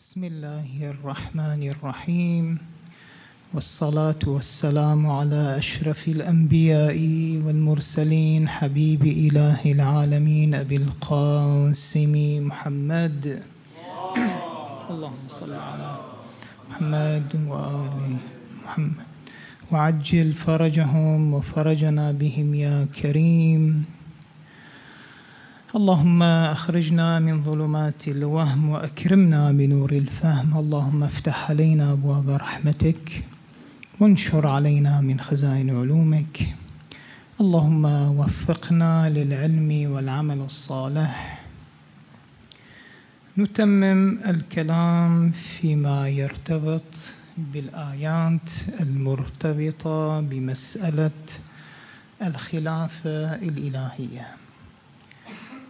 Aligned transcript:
بسم 0.00 0.24
الله 0.24 0.90
الرحمن 0.90 1.62
الرحيم. 1.76 2.58
والصلاة 3.54 4.22
والسلام 4.26 5.06
على 5.06 5.58
أشرف 5.58 6.08
الأنبياء 6.08 6.96
والمرسلين 7.44 8.48
حبيب 8.48 9.04
إله 9.04 9.60
العالمين 9.64 10.54
أبي 10.54 10.76
القاسم 10.76 12.14
محمد. 12.48 13.42
اللهم 14.90 15.24
صل 15.28 15.52
على 15.52 15.90
محمد 16.70 17.30
وآل 17.46 18.16
محمد. 18.64 19.06
وعجل 19.72 20.32
فرجهم 20.32 21.34
وفرجنا 21.34 22.12
بهم 22.12 22.54
يا 22.54 22.88
كريم. 23.02 23.84
اللهم 25.76 26.22
أخرجنا 26.22 27.18
من 27.18 27.42
ظلمات 27.42 28.08
الوهم 28.08 28.70
وأكرمنا 28.70 29.52
بنور 29.52 29.92
الفهم. 29.92 30.56
اللهم 30.56 31.04
افتح 31.04 31.50
علينا 31.50 31.92
أبواب 31.92 32.30
رحمتك 32.30 33.22
وانشر 34.00 34.46
علينا 34.46 35.00
من 35.00 35.20
خزائن 35.20 35.70
علومك. 35.70 36.48
اللهم 37.40 37.84
وفقنا 38.18 39.08
للعلم 39.08 39.92
والعمل 39.92 40.38
الصالح. 40.38 41.40
نتمم 43.38 44.18
الكلام 44.26 45.30
فيما 45.30 46.08
يرتبط 46.08 46.90
بالآيات 47.38 48.50
المرتبطة 48.80 50.20
بمسألة 50.20 51.10
الخلافة 52.22 53.34
الإلهية. 53.34 54.26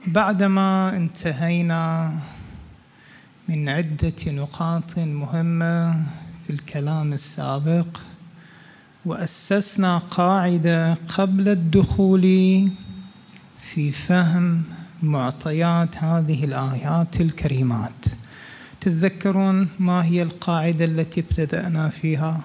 بعدما 0.07 0.97
انتهينا 0.97 2.13
من 3.49 3.69
عدة 3.69 4.13
نقاط 4.27 4.99
مهمة 4.99 5.93
في 6.47 6.51
الكلام 6.51 7.13
السابق 7.13 7.87
وأسسنا 9.05 9.99
قاعدة 9.99 10.95
قبل 10.95 11.49
الدخول 11.49 12.23
في 13.61 13.91
فهم 13.91 14.63
معطيات 15.03 15.97
هذه 15.97 16.45
الآيات 16.45 17.21
الكريمات. 17.21 18.07
تتذكرون 18.81 19.69
ما 19.79 20.05
هي 20.05 20.23
القاعدة 20.23 20.85
التي 20.85 21.21
ابتدأنا 21.21 21.89
فيها؟ 21.89 22.41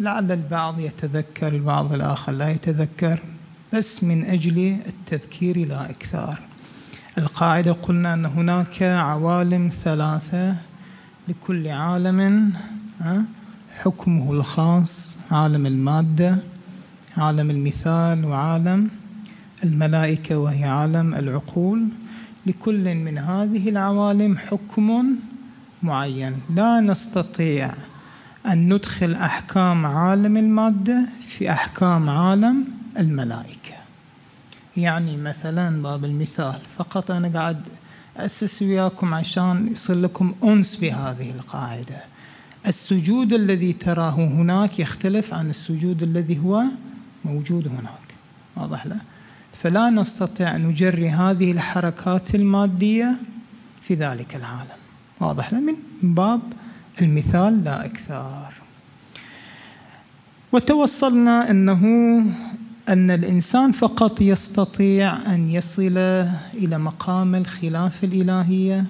لعل 0.00 0.32
البعض 0.32 0.80
يتذكر 0.80 1.48
البعض 1.48 1.92
الآخر 1.92 2.32
لا 2.32 2.50
يتذكر 2.50 3.22
بس 3.74 4.04
من 4.04 4.24
أجل 4.24 4.76
التذكير 4.86 5.66
لا 5.66 5.90
إكثار 5.90 6.47
القاعدة 7.18 7.72
قلنا 7.72 8.14
أن 8.14 8.26
هناك 8.26 8.82
عوالم 8.82 9.68
ثلاثة 9.68 10.54
لكل 11.28 11.68
عالم 11.68 12.52
حكمه 13.82 14.32
الخاص 14.32 15.18
عالم 15.30 15.66
المادة 15.66 16.38
عالم 17.16 17.50
المثال 17.50 18.24
وعالم 18.24 18.88
الملائكة 19.64 20.38
وهي 20.38 20.64
عالم 20.64 21.14
العقول. 21.14 21.88
لكل 22.46 22.94
من 22.94 23.18
هذه 23.18 23.68
العوالم 23.68 24.38
حكم 24.38 25.06
معين. 25.82 26.32
لا 26.54 26.80
نستطيع 26.80 27.70
أن 28.46 28.74
ندخل 28.74 29.14
أحكام 29.14 29.86
عالم 29.86 30.36
المادة 30.36 31.04
في 31.26 31.50
أحكام 31.50 32.10
عالم 32.10 32.64
الملائكة. 32.98 33.57
يعني 34.78 35.16
مثلا 35.16 35.82
باب 35.82 36.04
المثال. 36.04 36.58
فقط 36.78 37.10
أنا 37.10 37.28
قاعد 37.28 37.60
أسس 38.16 38.62
وياكم 38.62 39.14
عشان 39.14 39.68
يصير 39.72 39.96
لكم 39.96 40.34
أنس 40.44 40.76
بهذه 40.76 41.30
القاعدة. 41.30 42.00
السجود 42.66 43.32
الذي 43.32 43.72
تراه 43.72 44.14
هناك 44.14 44.78
يختلف 44.78 45.34
عن 45.34 45.50
السجود 45.50 46.02
الذي 46.02 46.38
هو 46.38 46.64
موجود 47.24 47.68
هناك. 47.68 48.08
واضح 48.56 48.86
له 48.86 48.96
فلا 49.62 49.90
نستطيع 49.90 50.56
أن 50.56 50.66
نجري 50.66 51.08
هذه 51.08 51.52
الحركات 51.52 52.34
المادية 52.34 53.16
في 53.82 53.94
ذلك 53.94 54.36
العالم. 54.36 54.78
واضح 55.20 55.52
له 55.52 55.60
من 55.60 55.74
باب 56.02 56.40
المثال 57.02 57.64
لا 57.64 57.84
أكثر. 57.84 58.52
وتوصلنا 60.52 61.50
أنه 61.50 61.82
أن 62.88 63.10
الإنسان 63.10 63.72
فقط 63.72 64.20
يستطيع 64.20 65.34
أن 65.34 65.50
يصل 65.50 65.98
إلى 66.54 66.78
مقام 66.78 67.34
الخلافة 67.34 68.08
الإلهية 68.08 68.84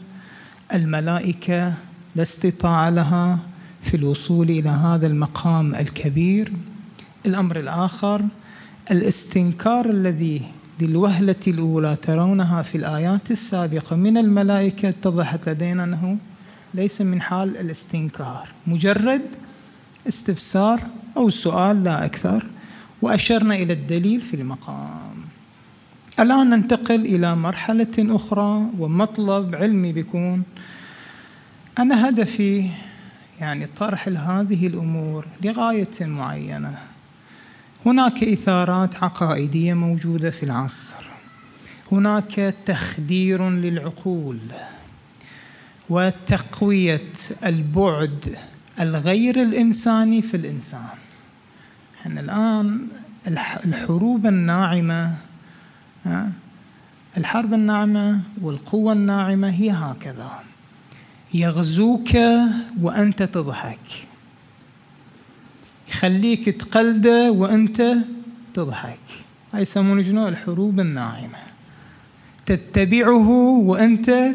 الملائكة 0.75 1.75
لا 2.17 2.23
استطاع 2.23 2.89
لها 2.89 3.39
في 3.83 3.97
الوصول 3.97 4.51
إلى 4.51 4.69
هذا 4.69 5.07
المقام 5.07 5.75
الكبير. 5.75 6.53
الأمر 7.27 7.59
الآخر 7.59 8.23
الاستنكار 8.91 9.91
الذي 9.91 10.43
للوهلة 10.81 11.43
الأولى 11.47 11.97
ترونها 12.03 12.63
في 12.63 12.75
الآيات 12.75 13.31
السابقة 13.31 13.97
من 13.97 14.19
الملائكة 14.19 14.89
اتضحت 14.89 15.49
لدينا 15.49 15.85
أنه 15.85 16.17
ليس 16.75 17.01
من 17.01 17.21
حال 17.21 17.57
الاستنكار 17.57 18.49
مجرد 18.67 19.23
استفسار 20.09 20.81
أو 21.17 21.29
سؤال 21.29 21.85
لا 21.85 22.05
أكثر. 22.05 22.47
وأشرنا 23.03 23.55
إلى 23.55 23.73
الدليل 23.73 24.21
في 24.21 24.35
المقام. 24.35 25.15
الآن 26.21 26.51
ننتقل 26.51 27.01
إلى 27.01 27.37
مرحلة 27.37 27.95
أخرى 27.99 28.67
ومطلب 28.79 29.55
علمي 29.55 29.93
بيكون 29.93 30.43
أنا 31.79 32.09
هدفي 32.09 32.71
يعني 33.41 33.67
طرح 33.67 34.09
هذه 34.09 34.67
الأمور 34.67 35.27
لغاية 35.43 36.01
معينة. 36.01 36.79
هناك 37.87 38.25
إثارات 38.25 38.97
عقائدية 38.97 39.75
موجودة 39.75 40.31
في 40.31 40.43
العصر. 40.43 40.95
هناك 41.93 42.55
تخدير 42.67 43.51
للعقول 43.51 44.39
وتقوية 45.91 47.13
البعد 47.47 48.37
الغير 48.81 49.43
الإنساني 49.43 50.23
في 50.23 50.37
الإنسان. 50.37 51.08
إحنا 52.01 52.21
الآن 52.21 52.89
الحروب 53.65 54.27
الناعمة 54.27 55.15
الحرب 57.17 57.55
الناعمة 57.55 58.21
والقوة 58.43 58.93
الناعمة 58.93 59.51
هي 59.51 59.71
هكذا. 59.71 60.31
يغزوك 61.35 62.09
وأنت 62.81 63.23
تضحك. 63.23 64.07
يخليك 65.89 66.49
تقلده 66.49 67.31
وأنت 67.31 67.95
تضحك. 68.55 68.99
هاي 69.55 69.63
يسمونه 69.63 70.03
شنو؟ 70.03 70.29
الحروب 70.29 70.81
الناعمة. 70.81 71.39
تتبعه 72.47 73.29
وأنت 73.69 74.31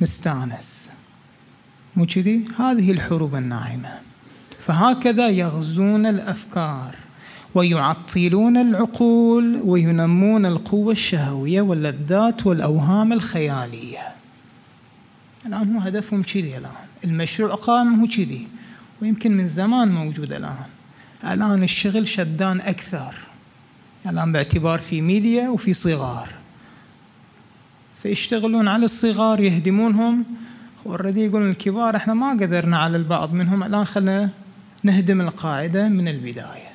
مستانس. 0.00 0.90
مو 1.96 2.06
كذي؟ 2.06 2.44
هذه 2.58 2.92
الحروب 2.92 3.34
الناعمة. 3.34 4.09
فهكذا 4.70 5.28
يغزون 5.28 6.06
الأفكار 6.06 6.94
ويعطلون 7.54 8.56
العقول 8.56 9.60
وينمون 9.64 10.46
القوة 10.46 10.92
الشهوية 10.92 11.62
واللذات 11.62 12.46
والأوهام 12.46 13.12
الخيالية. 13.12 13.98
الآن 15.46 15.74
هو 15.74 15.80
هدفهم 15.80 16.22
كذي 16.22 16.56
الآن. 16.56 16.86
المشروع 17.04 17.54
قائم 17.54 18.00
هو 18.00 18.06
كذي 18.06 18.46
ويمكن 19.02 19.36
من 19.36 19.48
زمان 19.48 19.94
موجود 19.94 20.32
الآن. 20.32 20.66
الآن 21.24 21.62
الشغل 21.62 22.08
شدان 22.08 22.60
أكثر. 22.60 23.14
الآن 24.06 24.32
باعتبار 24.32 24.78
في 24.78 25.00
ميديا 25.00 25.48
وفي 25.48 25.74
صغار. 25.74 26.28
فيشتغلون 28.02 28.68
على 28.68 28.84
الصغار 28.84 29.40
يهدمونهم. 29.40 30.24
already 30.86 31.20
يقولون 31.20 31.50
الكبار 31.50 31.96
إحنا 31.96 32.14
ما 32.14 32.30
قدرنا 32.30 32.78
على 32.78 32.96
البعض 32.96 33.32
منهم. 33.32 33.62
الآن 33.62 33.84
خلينا 33.84 34.30
نهدم 34.82 35.20
القاعدة 35.20 35.88
من 35.88 36.08
البداية. 36.08 36.70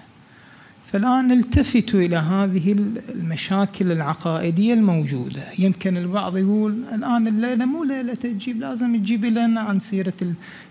فالآن 0.88 1.28
نلتفت 1.28 1.96
إلى 1.96 2.18
هذه 2.18 2.76
المشاكل 3.10 3.92
العقائدية 3.92 4.74
الموجودة. 4.74 5.42
يمكن 5.60 5.98
البعض 5.98 6.38
يقول 6.38 6.84
الآن 6.94 7.28
الليلة 7.28 7.66
مو 7.66 7.84
ليلة 7.84 8.14
تجيب 8.14 8.60
لازم 8.60 8.98
تجيب 8.98 9.26
لنا 9.26 9.62
عن 9.62 9.80
سيرة 9.80 10.14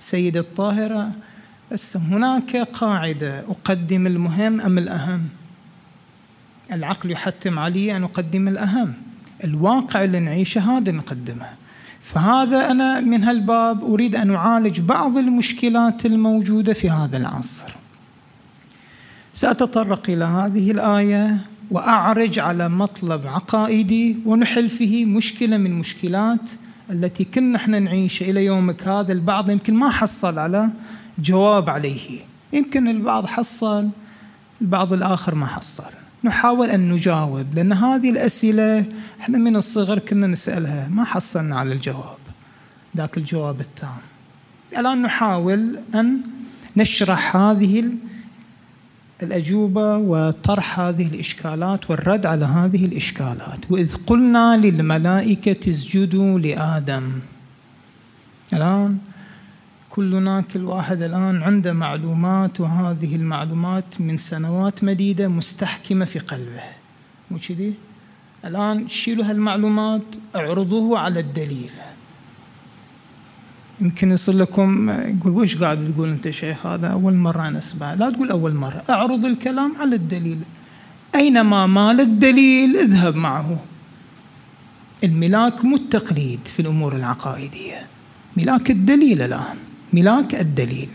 السيدة 0.01 0.41
الطاهرة. 0.41 1.13
بس 1.73 1.97
هناك 1.97 2.57
قاعدة 2.57 3.39
أقدم 3.39 4.07
المهم 4.07 4.61
أم 4.61 4.79
الأهم؟ 4.79 5.29
العقل 6.73 7.11
يحتم 7.11 7.59
علي 7.59 7.97
أن 7.97 8.05
أقدم 8.05 8.49
الأهم. 8.49 8.93
الواقع 9.45 10.05
اللي 10.05 10.21
نعيشه 10.21 10.61
هذا 10.61 10.93
نقدمه. 10.93 11.49
فهذا 12.05 12.71
أنا 12.71 13.01
من 13.01 13.25
هالباب 13.25 13.85
أريد 13.85 14.17
أن 14.17 14.35
أعالج 14.35 14.81
بعض 14.81 15.19
المشكلات 15.19 16.07
الموجودة 16.07 16.73
في 16.73 16.91
هذا 16.91 17.17
العصر. 17.17 17.75
سأتطرق 19.33 20.11
إلى 20.11 20.25
هذه 20.25 20.71
الآية 20.71 21.37
وأعرج 21.71 22.39
على 22.39 22.69
مطلب 22.69 23.27
عقائدي 23.27 24.17
ونحل 24.27 24.71
فيه 24.71 25.05
مشكلة 25.05 25.57
من 25.57 25.79
مشكلات 25.79 26.41
التي 26.91 27.25
كنا 27.25 27.57
إحنا 27.57 27.79
نعيشها 27.79 28.31
إلى 28.31 28.45
يومك 28.45 28.89
هذا. 28.89 29.13
البعض 29.13 29.51
يمكن 29.51 29.75
ما 29.75 29.91
حصل 29.91 30.39
على 30.39 30.71
جواب 31.19 31.71
عليه. 31.71 32.21
يمكن 32.53 32.89
البعض 32.89 33.27
حصل 33.27 33.89
البعض 34.61 34.93
الآخر 34.93 35.35
ما 35.35 35.47
حصل. 35.47 36.04
نحاول 36.25 36.71
أن 36.71 36.93
نجاوب 36.93 37.47
لأن 37.55 37.73
هذه 37.73 38.11
الأسئلة 38.11 38.85
إحنا 39.21 39.39
من 39.39 39.57
الصغر 39.57 39.99
كنا 39.99 40.27
نسألها 40.27 40.89
ما 40.89 41.05
حصلنا 41.05 41.59
على 41.59 41.73
الجواب. 41.73 42.17
ذاك 42.97 43.19
الجواب 43.19 43.61
التام. 43.61 43.99
الآن 44.79 45.03
نحاول 45.03 45.79
أن 45.95 46.21
نشرح 46.77 47.37
هذه 47.37 47.85
الأجوبة 49.23 49.97
وطرح 49.97 50.81
هذه 50.81 51.07
الإشكالات 51.07 51.91
والرد 51.91 52.27
على 52.27 52.45
هذه 52.45 52.85
الإشكالات. 52.85 53.59
وإذ 53.71 53.97
قلنا 54.07 54.57
للملائكة 54.57 55.71
اسجدوا 55.71 56.39
لآدم. 56.39 57.13
الآن 58.53 58.99
كلنا 59.97 60.45
كل 60.53 60.65
واحد 60.65 61.03
الآن 61.03 61.43
عنده 61.43 61.73
معلومات 61.73 62.61
وهذه 62.61 63.17
المعلومات 63.17 63.85
من 64.01 64.17
سنوات 64.17 64.85
مديدة 64.85 65.29
مستحكمة 65.29 66.05
في 66.05 66.19
قلبه. 66.19 66.63
مو 67.31 67.39
كذي؟ 67.49 67.75
الآن 68.45 68.89
شيلوا 68.89 69.25
هالمعلومات 69.25 70.03
اعرضوه 70.37 70.99
على 70.99 71.21
الدليل. 71.21 71.71
يمكن 73.81 74.13
يصير 74.13 74.37
لكم 74.37 74.91
يقول 74.91 75.33
وش 75.33 75.57
قاعد 75.57 75.93
تقول 75.95 76.09
أنت 76.09 76.31
شيخ 76.31 76.67
هذا؟ 76.67 76.89
أول 76.89 77.15
مرة 77.15 77.49
أنا 77.49 77.59
اسمع 77.59 77.95
لا 77.95 78.11
تقول 78.11 78.31
أول 78.31 78.55
مرة. 78.55 78.83
اعرض 78.91 79.25
الكلام 79.25 79.77
على 79.81 79.97
الدليل. 79.97 80.39
أينما 81.15 81.67
مال 81.67 82.01
الدليل 82.01 82.77
اذهب 82.77 83.15
معه. 83.15 83.59
الملاك 85.05 85.65
مو 85.65 85.77
التقليد 85.77 86.41
في 86.45 86.63
الأمور 86.63 86.97
العقائدية. 86.97 87.87
ملاك 88.37 88.71
الدليل 88.71 89.23
الآن. 89.23 89.57
ملاك 89.95 90.35
الدليل. 90.35 90.89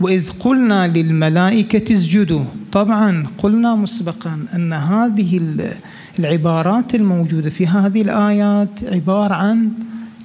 وإذ 0.00 0.30
قلنا 0.30 0.88
للملائكة 0.88 1.94
اسجدوا. 1.94 2.44
طبعا 2.72 3.26
قلنا 3.38 3.74
مسبقا 3.74 4.46
أن 4.54 4.72
هذه 4.72 5.40
العبارات 6.18 6.94
الموجودة 6.94 7.50
في 7.50 7.66
هذه 7.66 8.02
الآيات 8.02 8.84
عبارة 8.84 9.34
عن 9.34 9.70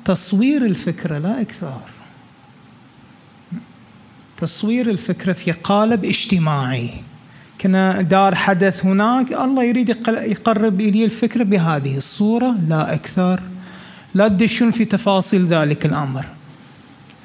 تصوير 0.06 0.66
الفكرة 0.66 1.18
لا 1.18 1.42
إكثار 1.42 1.82
تصوير 4.38 4.90
الفكرة 4.90 5.34
في 5.34 5.52
قالب 5.52 6.06
اجتماعي. 6.06 6.90
كنا 7.62 8.02
دار 8.02 8.36
حدث 8.36 8.86
هناك 8.86 9.34
الله 9.34 9.64
يريد 9.64 9.90
يقرب 10.08 10.82
إلي 10.82 11.06
الفكرة 11.06 11.44
بهذه 11.44 11.98
الصورة 11.98 12.56
لا 12.70 12.94
أكثر. 12.94 13.40
لا 14.16 14.28
تدشون 14.28 14.72
في 14.72 14.86
تفاصيل 14.86 15.48
ذلك 15.48 15.86
الأمر. 15.86 16.26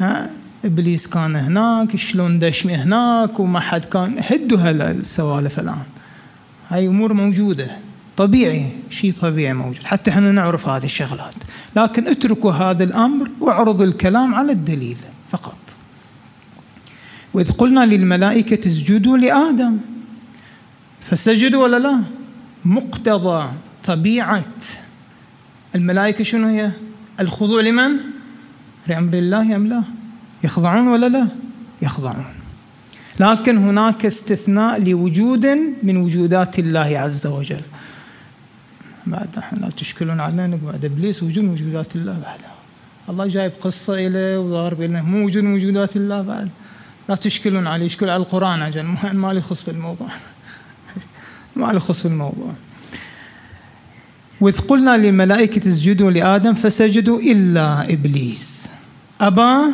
ها؟ 0.01 0.31
إبليس 0.65 1.07
كان 1.07 1.37
هناك 1.37 1.97
شلون 1.97 2.39
دش 2.39 2.67
هناك 2.67 3.41
وما 3.41 3.61
حد 3.61 3.85
كان 3.85 4.15
هدوا 4.19 4.59
هالسوالف 4.59 5.61
الآن. 5.61 5.83
هاي 6.71 6.89
أمور 6.89 7.13
موجودة. 7.13 7.77
طبيعي 8.17 8.67
شيء 8.91 9.13
طبيعي 9.13 9.55
موجود. 9.55 9.85
حتى 9.85 10.11
إحنا 10.11 10.33
نعرف 10.33 10.69
هذه 10.69 10.85
الشغلات. 10.85 11.35
لكن 11.77 12.09
اتركوا 12.09 12.53
هذا 12.53 12.85
الأمر 12.85 13.29
واعرضوا 13.41 13.87
الكلام 13.87 14.35
على 14.35 14.53
الدليل 14.53 14.97
فقط. 15.31 15.59
وإذ 17.35 17.53
قلنا 17.53 17.87
للملائكة 17.87 18.69
اسجدوا 18.69 19.19
لآدم. 19.19 19.79
فسجدوا 21.01 21.63
ولا 21.63 21.77
لا؟ 21.77 22.03
مقتضى 22.65 23.49
طبيعة. 23.85 24.45
الملائكة 25.75 26.25
شنو 26.25 26.49
هي؟ 26.49 26.71
الخضوع 27.21 27.61
لمن؟ 27.61 27.91
لأمر 28.89 29.15
الله 29.15 29.57
أم 29.57 29.67
لا؟ 29.67 29.83
يخضعون 30.45 30.89
ولا 30.89 31.09
لا؟ 31.09 31.29
يخضعون. 31.83 32.25
لكن 33.21 33.59
هناك 33.59 34.07
استثناء 34.07 34.83
لوجود 34.85 35.47
من 35.83 35.97
وجودات 35.97 36.59
الله 36.59 36.99
عز 36.99 37.27
وجل. 37.27 37.61
بعد 39.07 39.29
لا 39.61 39.71
تشكلون 39.77 40.21
علينا 40.21 40.59
بعد 40.63 40.85
إبليس 40.85 41.23
وجود 41.23 41.45
موجودات 41.45 41.97
الله 41.97 42.13
بعدها 42.13 42.55
الله 43.09 43.27
جايب 43.27 43.53
قصة 43.61 43.95
إليه 43.95 44.39
وضارب 44.39 44.83
لنا 44.83 45.03
مو 45.03 45.27
وجود 45.27 45.45
موجودات 45.45 45.97
الله 45.97 46.23
بعد. 46.23 46.49
لا 47.09 47.15
تشكلون 47.15 47.67
عليه 47.67 47.85
يشكل 47.87 48.09
على 48.09 48.23
القرآن 48.23 48.63
عجل. 48.63 48.83
ما 49.13 49.33
لي 49.33 49.43
خص 49.43 49.65
بالموضوع. 49.65 50.09
ما 51.57 51.73
لي 51.73 51.81
خص 51.81 52.03
بالموضوع. 52.03 52.53
وإذ 54.41 54.61
قلنا 54.61 54.97
للملائكة 54.97 55.69
اسجدوا 55.69 56.11
لآدم 56.11 56.55
فسجدوا 56.55 57.21
إلا 57.21 57.93
إبليس. 57.93 58.69
أبى 59.21 59.73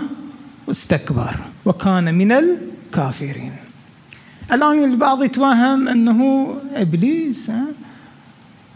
واستكبر. 0.68 1.36
وكان 1.64 2.14
من 2.14 2.32
الكافرين. 2.32 3.52
الآن 4.52 4.84
البعض 4.84 5.22
يتوهم 5.22 5.88
أنه 5.88 6.48
إبليس 6.74 7.50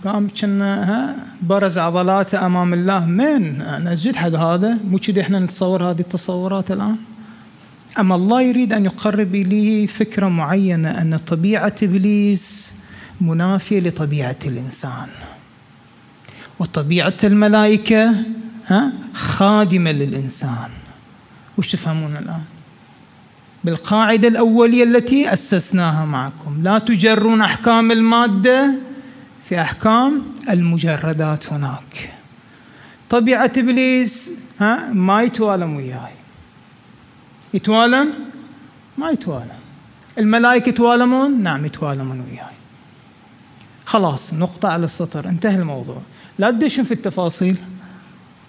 قام 0.05 0.29
كنا 0.41 1.15
برز 1.43 1.79
عضلاته 1.79 2.47
أمام 2.47 2.75
الله. 2.75 3.07
من؟ 3.07 3.59
نسجد 3.85 4.17
حق 4.17 4.29
هذا. 4.29 4.79
مو 4.91 4.99
كذي 4.99 5.21
إحنا 5.21 5.39
نتصور 5.39 5.91
هذه 5.91 6.01
التصورات 6.01 6.71
الآن؟ 6.71 6.97
اما 7.99 8.15
الله 8.15 8.43
يريد 8.43 8.73
أن 8.73 8.85
يقرب 8.85 9.35
لي 9.35 9.87
فكرة 9.87 10.29
معينة 10.29 10.91
أن 10.91 11.17
طبيعة 11.17 11.75
إبليس 11.83 12.75
منافية 13.21 13.81
لطبيعة 13.81 14.37
الإنسان؟ 14.45 15.09
وطبيعة 16.59 17.21
الملائكة 17.25 18.15
ها 18.67 18.93
خادمة 19.15 19.93
للإنسان. 19.93 20.82
وش 21.63 21.73
تفهمون 21.73 22.17
الآن؟ 22.17 22.43
بالقاعدة 23.65 24.29
الأولية 24.29 24.85
التي 24.85 25.33
أسسناها 25.33 26.05
معكم. 26.05 26.63
لا 26.63 26.79
تجرون 26.79 27.41
أحكام 27.41 27.93
المادة 27.93 28.75
في 29.45 29.61
أحكام 29.61 30.23
المجردات 30.51 31.53
هناك. 31.53 32.13
طبيعة 33.11 33.53
إبليس 33.57 34.33
ها 34.61 34.93
ما 34.93 35.23
يتوالم 35.23 35.77
وياي؟ 35.77 36.15
يتوالم؟ 37.55 38.13
ما 38.99 39.11
يتوالم. 39.11 39.59
الملائكة 40.19 40.69
يتوالمون؟ 40.69 41.43
نعم 41.43 41.67
يتوالمون 41.67 42.21
وياي. 42.21 42.57
خلاص 43.87 44.35
نقطة 44.35 44.69
على 44.69 44.85
السطر. 44.85 45.29
انتهى 45.29 45.57
الموضوع. 45.57 45.99
لا 46.39 46.51
تدشن 46.51 46.83
في 46.83 46.95
التفاصيل. 46.95 47.57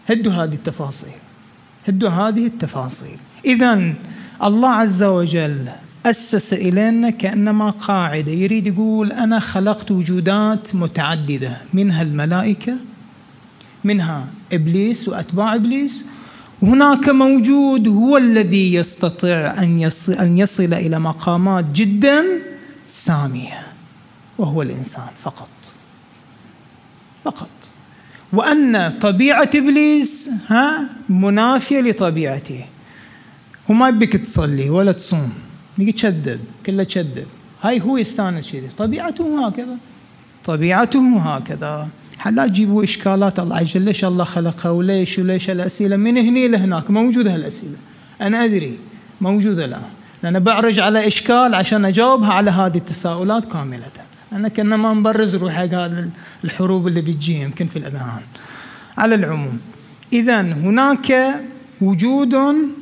هدوا 0.10 0.33
هذه 0.33 0.54
التفاصيل. 0.54 1.13
هدوا 1.88 2.09
هذه 2.09 2.45
التفاصيل. 2.45 3.17
إذا 3.46 3.93
الله 4.43 4.69
عز 4.69 5.03
وجل 5.03 5.67
أسس 6.05 6.53
إلينا 6.53 7.10
كأنما 7.10 7.69
قاعدة 7.69 8.31
يريد 8.31 8.67
يقول 8.67 9.12
أنا 9.12 9.39
خلقت 9.39 9.91
وجودات 9.91 10.75
متعددة 10.75 11.57
منها 11.74 12.01
الملائكة 12.01 12.74
منها 13.84 14.27
إبليس 14.51 15.07
وأتباع 15.07 15.55
إبليس 15.55 16.05
وهناك 16.62 17.10
موجود 17.10 17.88
هو 17.88 18.17
الذي 18.17 18.74
يستطيع 18.74 19.63
أن 19.63 19.79
يصل, 19.79 20.13
أن 20.13 20.38
يصل 20.38 20.74
إلى 20.74 21.00
مقامات 21.00 21.65
جدا 21.74 22.24
سامية 22.88 23.67
وهو 24.38 24.62
الإنسان 24.62 25.07
فقط. 25.24 25.48
فقط. 27.24 27.50
وأن 28.33 28.89
طبيعة 28.89 29.49
إبليس 29.55 30.29
ها 30.47 30.85
منافية 31.09 31.81
لطبيعته. 31.81 32.65
هو 33.71 33.73
ما 33.73 33.89
يبيك 33.89 34.17
تصلي 34.17 34.69
ولا 34.69 34.91
تصوم 34.91 35.33
يجي 35.77 35.91
تشدد 35.91 36.39
كله 36.65 36.83
تشدد. 36.83 37.25
هاي 37.61 37.81
هو 37.81 37.97
يستانس 37.97 38.51
كذي 38.51 38.67
طبيعته 38.77 39.47
هكذا. 39.47 39.77
طبيعته 40.45 41.19
هكذا. 41.19 41.87
لا 42.31 42.47
تجيبوا 42.47 42.83
إشكالات؟ 42.83 43.39
الله 43.39 43.57
عز 43.57 43.63
وجل 43.63 43.81
ليش 43.81 44.05
الله 44.05 44.23
خلقها 44.23 44.69
وليش؟ 44.69 45.19
وليش 45.19 45.49
الأسئلة؟ 45.49 45.95
من 45.95 46.17
هني 46.17 46.47
لهناك 46.47 46.91
موجودة 46.91 47.35
هالأسئلة. 47.35 47.77
أنا 48.21 48.43
أدري 48.43 48.77
موجودة 49.21 49.65
الان 49.65 49.81
لأنا 50.23 50.39
بعرج 50.39 50.79
على 50.79 51.07
إشكال 51.07 51.55
عشان 51.55 51.85
أجاوبها 51.85 52.33
على 52.33 52.51
هذه 52.51 52.77
التساؤلات 52.77 53.45
كاملة. 53.45 53.83
أنا 54.33 54.49
كنا 54.49 54.77
ما 54.77 54.93
نبرز 54.93 55.35
روح 55.35 55.53
حق 55.53 55.63
هذه 55.63 56.09
الحروب 56.43 56.87
اللي 56.87 57.01
بتجي 57.01 57.41
يمكن 57.41 57.67
في 57.67 57.79
الأذهان. 57.79 58.21
على 58.97 59.15
العموم 59.15 59.59
إذا 60.13 60.41
هناك 60.41 61.39
وجود 61.81 62.35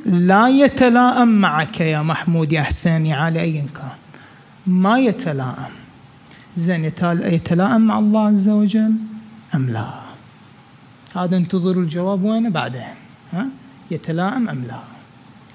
لا 0.05 0.47
يتلائم 0.47 1.27
معك 1.27 1.79
يا 1.81 2.01
محمود 2.01 2.51
يا 2.51 2.61
حسين 2.61 3.05
يا 3.05 3.15
علي 3.15 3.41
أيا 3.41 3.65
كان. 3.75 3.95
ما 4.67 4.99
يتلائم. 4.99 5.73
زين 6.57 6.85
يتلائم 7.05 7.81
مع 7.81 7.99
الله 7.99 8.27
عز 8.27 8.49
وجل 8.49 8.93
أم 9.55 9.69
لا؟ 9.69 9.89
هذا 11.15 11.37
انتظروا 11.37 11.83
الجواب 11.83 12.23
وين؟ 12.23 12.49
بعدين. 12.49 12.81
ها؟ 13.33 13.45
يتلائم 13.91 14.49
أم 14.49 14.63
لا؟ 14.67 14.79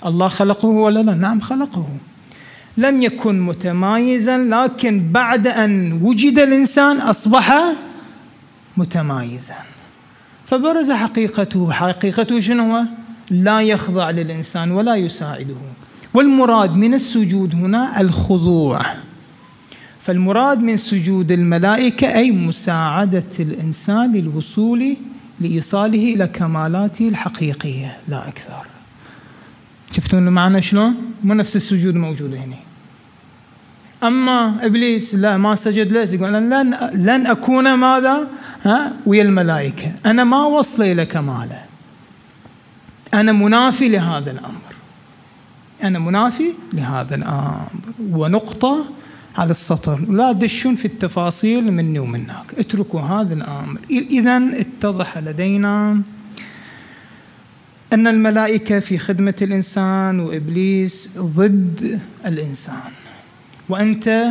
الله 0.07 0.29
خلقه 0.29 0.69
ولا 0.69 1.03
لا؟ 1.03 1.15
نعم 1.15 1.41
خلقه. 1.41 1.89
لم 2.79 3.03
يكن 3.03 3.41
متمايزا 3.41 4.39
لكن 4.39 5.13
بعد 5.13 5.47
أن 5.47 5.93
وجد 6.03 6.39
الإنسان 6.39 7.01
أصبح 7.01 7.63
متمايزا. 8.77 9.55
فبرز 10.47 10.91
حقيقته. 10.91 11.73
حقيقته 11.73 12.41
شنو 12.41 12.77
هو؟ 12.77 12.83
لا 13.31 13.61
يخضع 13.61 14.11
للإنسان 14.11 14.71
ولا 14.71 14.95
يساعده. 14.95 15.55
والمراد 16.15 16.77
من 16.77 16.95
السجود 16.95 17.55
هنا 17.55 18.01
الخضوع. 18.01 18.81
فالمراد 20.03 20.63
من 20.63 20.77
سجود 20.77 21.33
الملائكة 21.33 22.15
أي 22.15 22.31
مساعدة 22.31 23.25
الإنسان 23.41 24.13
للوصول 24.13 24.97
لإيصاله 25.41 26.15
إلى 26.15 26.27
كمالاته 26.27 27.09
الحقيقية. 27.09 27.97
لا 28.09 28.29
أكثر. 28.29 28.76
شفتون 29.93 30.29
المعنى 30.29 30.63
شلون؟ 30.63 30.95
مو 31.25 31.35
نفس 31.35 31.57
السجود 31.57 31.95
موجود 31.95 32.35
هنا 32.35 32.57
أما 34.03 34.67
إبليس 34.67 35.15
لا 35.15 35.37
ما 35.37 35.55
سجد 35.55 35.93
له 35.93 36.01
يقول 36.01 36.33
لن, 36.33 36.75
لن 36.95 37.27
أكون 37.27 37.75
ماذا؟ 37.75 38.27
ها؟ 38.65 38.93
ويا 39.07 39.23
الملائكة. 39.23 39.93
أنا 40.07 40.25
ما 40.25 40.45
وصل 40.45 40.83
إلى 40.83 41.07
كماله. 41.07 41.61
أنا 43.15 43.33
منافي 43.33 43.89
لهذا 43.89 44.31
الأمر. 44.31 44.75
أنا 45.83 45.99
منافي 45.99 46.53
لهذا 46.73 47.15
الأمر. 47.15 47.69
ونقطة 48.11 48.85
على 49.39 49.51
السطر. 49.51 50.01
لا 50.01 50.33
تدشون 50.33 50.75
في 50.75 50.85
التفاصيل 50.85 51.73
مني 51.73 51.99
ومنك. 51.99 52.55
اتركوا 52.59 53.01
هذا 53.01 53.35
الأمر. 53.35 53.79
إذا 53.91 54.43
اتضح 54.53 55.19
لدينا 55.19 56.03
أن 57.93 58.07
الملائكة 58.07 58.79
في 58.79 58.99
خدمة 58.99 59.35
الإنسان 59.43 60.21
وإبليس 60.21 61.11
ضد 61.19 62.01
الإنسان. 62.27 62.91
وأنت 63.69 64.29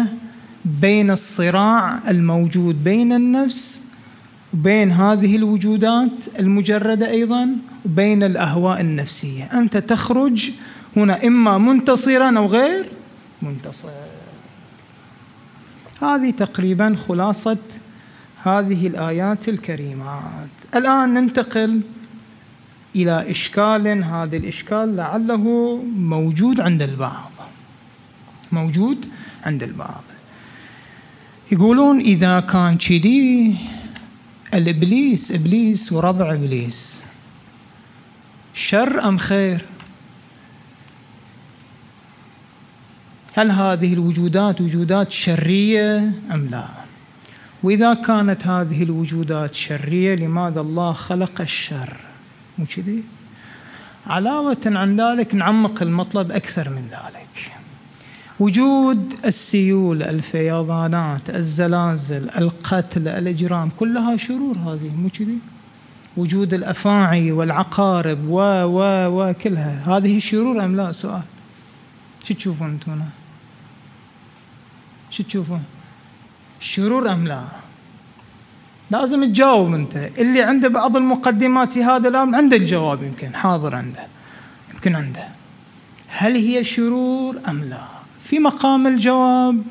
بين 0.65 1.11
الصراع 1.11 2.09
الموجود 2.09 2.83
بين 2.83 3.13
النفس 3.13 3.81
وبين 4.53 4.91
هذه 4.91 5.35
الوجودات 5.35 6.11
المجردة 6.39 7.09
أيضا 7.09 7.49
وبين 7.85 8.23
الأهواء 8.23 8.81
النفسية. 8.81 9.43
أنت 9.43 9.77
تخرج 9.77 10.51
هنا 10.97 11.27
إما 11.27 11.57
منتصرا 11.57 12.37
أو 12.37 12.45
غير 12.45 12.85
منتصر. 13.41 13.89
هذه 16.01 16.29
تقريبا 16.31 16.95
خلاصة 17.07 17.57
هذه 18.43 18.87
الآيات 18.87 19.49
الكريمات. 19.49 20.49
الآن 20.75 21.13
ننتقل 21.13 21.81
إلى 22.95 23.31
إشكال 23.31 24.03
هذا 24.03 24.37
الإشكال 24.37 24.95
لعله 24.95 25.75
موجود 25.97 26.59
عند 26.59 26.81
البعض. 26.81 27.31
موجود 28.51 29.05
عند 29.43 29.63
البعض. 29.63 30.03
يقولون 31.51 31.99
إذا 31.99 32.39
كان 32.39 32.77
كذي 32.77 33.55
الإبليس 34.53 35.31
إبليس 35.31 35.93
وربع 35.93 36.33
إبليس. 36.33 37.03
شر 38.53 39.07
أم 39.07 39.17
خير؟ 39.17 39.65
هل 43.37 43.51
هذه 43.51 43.93
الوجودات 43.93 44.61
وجودات 44.61 45.11
شرية 45.11 46.11
أم 46.33 46.47
لا؟ 46.51 46.67
وإذا 47.63 47.93
كانت 47.93 48.47
هذه 48.47 48.83
الوجودات 48.83 49.53
شرية 49.55 50.15
لماذا 50.15 50.61
الله 50.61 50.93
خلق 50.93 51.41
الشر؟ 51.41 52.04
مو 52.57 52.65
كذي؟ 52.65 53.03
علاوة 54.07 54.57
عن 54.65 55.01
ذلك 55.01 55.35
نعمق 55.35 55.81
المطلب 55.81 56.31
أكثر 56.31 56.69
من 56.69 56.87
ذلك. 56.91 57.51
وجود 58.39 59.15
السيول 59.25 60.03
الفيضانات 60.03 61.29
الزلازل 61.29 62.29
القتل 62.37 63.07
الإجرام 63.07 63.71
كلها 63.79 64.17
شرور 64.17 64.57
هذه 64.57 64.91
مو 64.97 65.09
كذي؟ 65.09 65.37
وجود 66.17 66.53
الأفاعي 66.53 67.31
والعقارب 67.31 68.29
و 68.29 68.39
و 68.63 68.79
و 69.07 69.33
كلها 69.33 69.97
هذه 69.97 70.19
شرور 70.19 70.65
أم 70.65 70.75
لا؟ 70.75 70.91
سؤال. 70.91 71.21
شو 72.23 72.33
تشوفون 72.33 72.69
أنتم 72.69 73.01
شو 75.11 75.23
تشوفون؟ 75.23 75.63
شرور 76.59 77.11
أم 77.11 77.27
لا؟ 77.27 77.64
لازم 78.91 79.25
تجاوب 79.25 79.73
أنت. 79.73 80.09
اللي 80.17 80.41
عنده 80.41 80.67
بعض 80.67 80.97
المقدمات 80.97 81.71
في 81.71 81.83
هذا 81.83 82.07
الأمر 82.07 82.35
عنده 82.37 82.57
الجواب 82.57 83.03
يمكن 83.03 83.35
حاضر 83.35 83.75
عنده 83.75 84.03
يمكن 84.73 84.95
عنده. 84.95 85.23
هل 86.07 86.35
هي 86.35 86.63
شرور 86.63 87.35
أم 87.49 87.63
لا؟ 87.63 87.81
في 88.23 88.39
مقام 88.39 88.87
الجواب. 88.87 89.61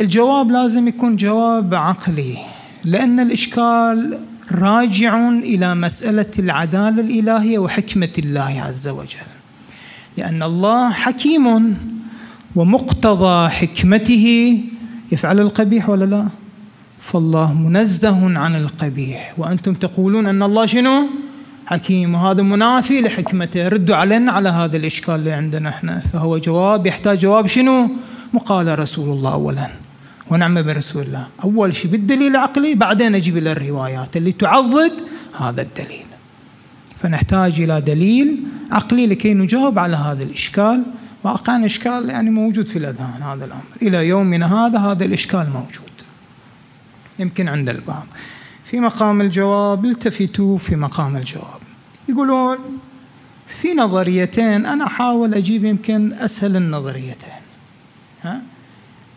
الجواب 0.00 0.50
لازم 0.50 0.88
يكون 0.88 1.16
جواب 1.16 1.74
عقلي 1.74 2.38
لأن 2.84 3.20
الإشكال 3.20 4.18
راجع 4.52 5.28
إلى 5.28 5.74
مسألة 5.74 6.30
العدالة 6.38 7.00
الإلهية 7.02 7.58
وحكمة 7.58 8.12
الله 8.18 8.62
عز 8.66 8.88
وجل. 8.88 9.18
لأن 10.16 10.42
الله 10.42 10.90
حكيم 10.90 11.76
ومقتضى 12.56 13.48
حكمته. 13.50 14.58
يفعل 15.12 15.40
القبيح 15.40 15.88
ولا 15.88 16.04
لا؟ 16.04 16.28
فالله 17.02 17.54
منزه 17.54 18.38
عن 18.38 18.56
القبيح. 18.56 19.34
وأنتم 19.38 19.74
تقولون 19.74 20.26
أن 20.26 20.42
الله 20.42 20.66
شنو؟ 20.66 21.06
حكيم. 21.66 22.14
وهذا 22.14 22.42
منافي 22.42 23.00
لحكمته. 23.00 23.68
ردوا 23.68 23.96
علينا 23.96 24.32
على 24.32 24.48
هذا 24.48 24.76
الإشكال 24.76 25.14
اللي 25.14 25.32
عندنا 25.32 25.68
إحنا. 25.68 26.02
فهو 26.12 26.38
جواب 26.38 26.86
يحتاج 26.86 27.18
جواب 27.18 27.46
شنو؟ 27.46 27.90
مقال 28.32 28.78
رسول 28.78 29.08
الله 29.08 29.32
أولا. 29.32 29.68
ونعم 30.30 30.62
برسول 30.62 31.02
الله. 31.02 31.26
أول 31.44 31.76
شيء 31.76 31.90
بالدليل 31.90 32.30
العقلي 32.30 32.74
بعدين 32.74 33.14
أجيب 33.14 33.36
إلى 33.36 33.52
الروايات 33.52 34.16
اللي 34.16 34.32
تعضد 34.32 34.92
هذا 35.40 35.62
الدليل. 35.62 36.06
فنحتاج 36.98 37.60
إلى 37.60 37.80
دليل 37.80 38.36
عقلي 38.70 39.06
لكي 39.06 39.34
نجاوب 39.34 39.78
على 39.78 39.96
هذا 39.96 40.22
الإشكال. 40.22 40.82
واقعا 41.24 41.66
إشكال 41.66 42.08
يعني 42.10 42.30
موجود 42.30 42.66
في 42.66 42.78
الأذهان 42.78 43.22
هذا 43.22 43.44
الأمر. 43.44 43.62
إلى 43.82 44.08
يومنا 44.08 44.66
هذا 44.66 44.78
هذا 44.78 45.04
الإشكال 45.04 45.46
موجود. 45.54 45.91
يمكن 47.18 47.48
عند 47.48 47.68
البعض. 47.68 48.06
في 48.64 48.80
مقام 48.80 49.20
الجواب 49.20 49.84
التفتوا 49.84 50.58
في 50.58 50.76
مقام 50.76 51.16
الجواب. 51.16 51.60
يقولون 52.08 52.58
في 53.60 53.74
نظريتين 53.74 54.66
أنا 54.66 54.86
أحاول 54.86 55.34
أجيب 55.34 55.64
يمكن 55.64 56.12
أسهل 56.12 56.56
النظريتين. 56.56 57.42
ها؟ 58.24 58.42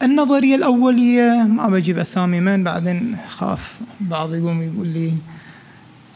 النظرية 0.03 0.55
الأولية 0.55 1.47
ما 1.49 1.67
بجيب 1.67 1.99
أسامي 1.99 2.39
من 2.39 2.63
بعدين 2.63 3.17
خاف 3.27 3.79
بعض 3.99 4.33
يقوم 4.35 4.61
يقول 4.61 4.87
لي 4.87 5.13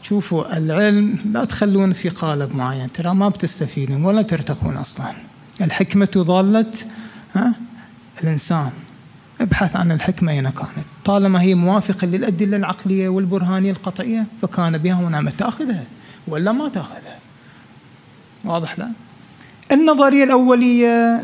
شوفوا 0.02 0.56
العلم 0.56 1.18
لا 1.32 1.44
تخلون 1.44 1.92
في 1.92 2.08
قالب 2.08 2.56
معين 2.56 2.92
ترى 2.92 3.14
ما 3.14 3.28
بتستفيدون 3.28 4.04
ولا 4.04 4.22
ترتقون 4.22 4.76
أصلا. 4.76 5.12
الحكمة 5.60 6.08
ضالة؟ 6.16 6.72
الإنسان. 8.22 8.70
ابحث 9.40 9.76
عن 9.76 9.92
الحكمة 9.92 10.32
أين 10.32 10.50
كانت. 10.50 10.86
طالما 11.04 11.42
هي 11.42 11.54
موافقة 11.54 12.06
للأدلة 12.06 12.56
العقلية 12.56 13.08
والبرهانية 13.08 13.70
القطعية 13.70 14.26
فكان 14.42 14.78
بها 14.78 15.00
ونعمة 15.00 15.32
تأخذها 15.38 15.84
ولا 16.28 16.52
ما 16.52 16.68
تأخذها. 16.68 17.18
واضح 18.44 18.78
لا؟ 18.78 18.88
النظرية 19.72 20.24
الأولية 20.24 21.22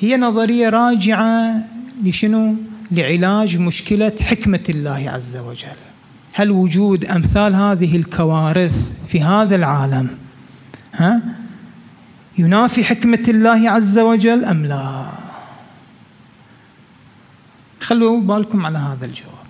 هي 0.00 0.16
نظرية 0.16 0.68
راجعة 0.68 1.54
لشنو؟ 2.04 2.54
لعلاج 2.90 3.58
مشكلة 3.58 4.12
حكمة 4.20 4.64
الله 4.68 5.10
عز 5.10 5.36
وجل. 5.36 5.78
هل 6.34 6.50
وجود 6.50 7.04
أمثال 7.04 7.54
هذه 7.54 7.96
الكوارث 7.96 8.92
في 9.08 9.20
هذا 9.20 9.56
العالم 9.56 10.08
ها؟ 10.94 11.22
ينافي 12.38 12.84
حكمة 12.84 13.22
الله 13.28 13.70
عز 13.70 13.98
وجل 13.98 14.44
أم 14.44 14.66
لا؟ 14.66 15.23
خلوا 17.84 18.20
بالكم 18.20 18.66
على 18.66 18.78
هذا 18.78 19.06
الجواب. 19.06 19.44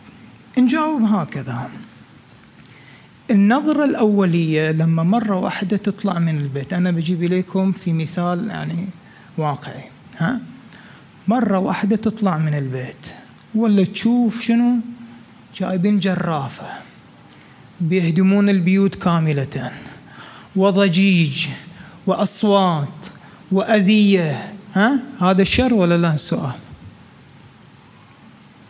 نجاوب 0.59 1.03
هكذا. 1.03 1.71
النظرة 3.31 3.85
الأولية 3.85 4.71
لما 4.71 5.03
مرة 5.03 5.37
واحدة 5.37 5.77
تطلع 5.77 6.19
من 6.19 6.39
البيت 6.39 6.73
أنا 6.73 6.91
بجيب 6.91 7.23
إليكم 7.25 7.73
في 7.73 7.93
مثال 7.93 8.49
يعني 8.49 8.87
واقعي 9.39 9.85
ها؟ 10.19 10.41
مرة 11.29 11.59
واحدة 11.59 11.97
تطلع 11.97 12.39
من 12.39 12.55
البيت 12.55 13.07
ولا 13.55 13.85
تشوف 13.85 14.43
شنو؟ 14.43 14.77
جايبين 15.57 15.99
جرافة 15.99 16.67
بيهدمون 17.81 18.49
البيوت 18.49 18.95
كاملة 18.95 19.71
وضجيج 20.57 21.47
وأصوات 22.07 22.89
وأذية 23.53 24.53
ها؟ 24.75 24.99
هذا 25.21 25.43
الشر 25.43 25.75
ولا 25.75 25.99
لا؟ 25.99 26.17
سؤال. 26.17 26.64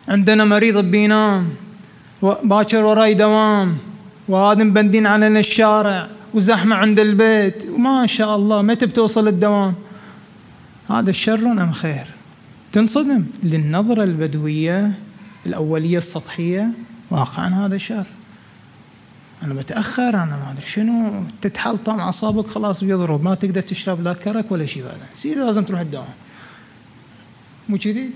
عندنا 0.07 0.45
مريض 0.45 0.77
بينام 0.77 1.49
باكر 2.21 2.83
وراي 2.83 3.13
دوام 3.13 3.77
وهذا 4.27 4.63
مبندين 4.63 5.07
علينا 5.07 5.39
الشارع 5.39 6.07
وزحمة 6.33 6.75
عند 6.75 6.99
البيت 6.99 7.65
وما 7.69 8.07
شاء 8.07 8.35
الله 8.35 8.61
متى 8.61 8.85
بتوصل 8.85 9.27
الدوام؟ 9.27 9.73
هذا 10.89 11.09
الشر 11.09 11.51
أم 11.51 11.71
خير؟ 11.71 12.07
تنصدم؟ 12.71 13.25
للنظرة 13.43 14.03
البدوية 14.03 14.91
الأولية 15.45 15.97
السطحية 15.97 16.67
واقعا 17.09 17.65
هذا 17.65 17.77
شر. 17.77 18.05
أنا 19.43 19.53
بتأخر 19.53 20.09
أنا 20.09 20.25
ما 20.25 20.51
أدري 20.51 20.65
شنو 20.65 21.23
تتحلطم 21.41 21.99
أعصابك 21.99 22.47
خلاص 22.47 22.83
بيضرب 22.83 23.23
ما 23.23 23.35
تقدر 23.35 23.61
تشرب 23.61 24.03
لا 24.03 24.13
كرك 24.13 24.51
ولا 24.51 24.65
شيء 24.65 24.83
بعد 24.83 24.97
سير 25.15 25.45
لازم 25.45 25.63
تروح 25.63 25.79
الدوام. 25.79 26.05
مو 27.69 27.77
كذي؟ 27.77 28.09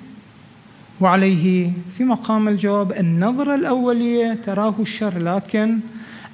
وعليه 1.01 1.71
في 1.97 2.03
مقام 2.03 2.47
الجواب 2.47 2.91
النظرة 2.91 3.55
الأولية 3.55 4.37
تراه 4.45 4.73
الشر 4.79 5.17
لكن 5.17 5.79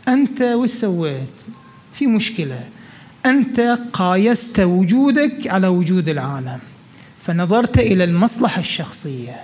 أنت 0.08 0.42
وش 0.42 0.70
سويت؟ 0.70 1.28
في 1.94 2.08
مشكلة. 2.08 2.64
أنت 3.26 3.60
قايست 3.94 4.60
وجودك 4.60 5.48
على 5.48 5.68
وجود 5.68 6.10
العالم. 6.10 6.60
فنظرت 7.22 7.78
إلى 7.78 8.04
المصلحة 8.04 8.60
الشخصية. 8.60 9.36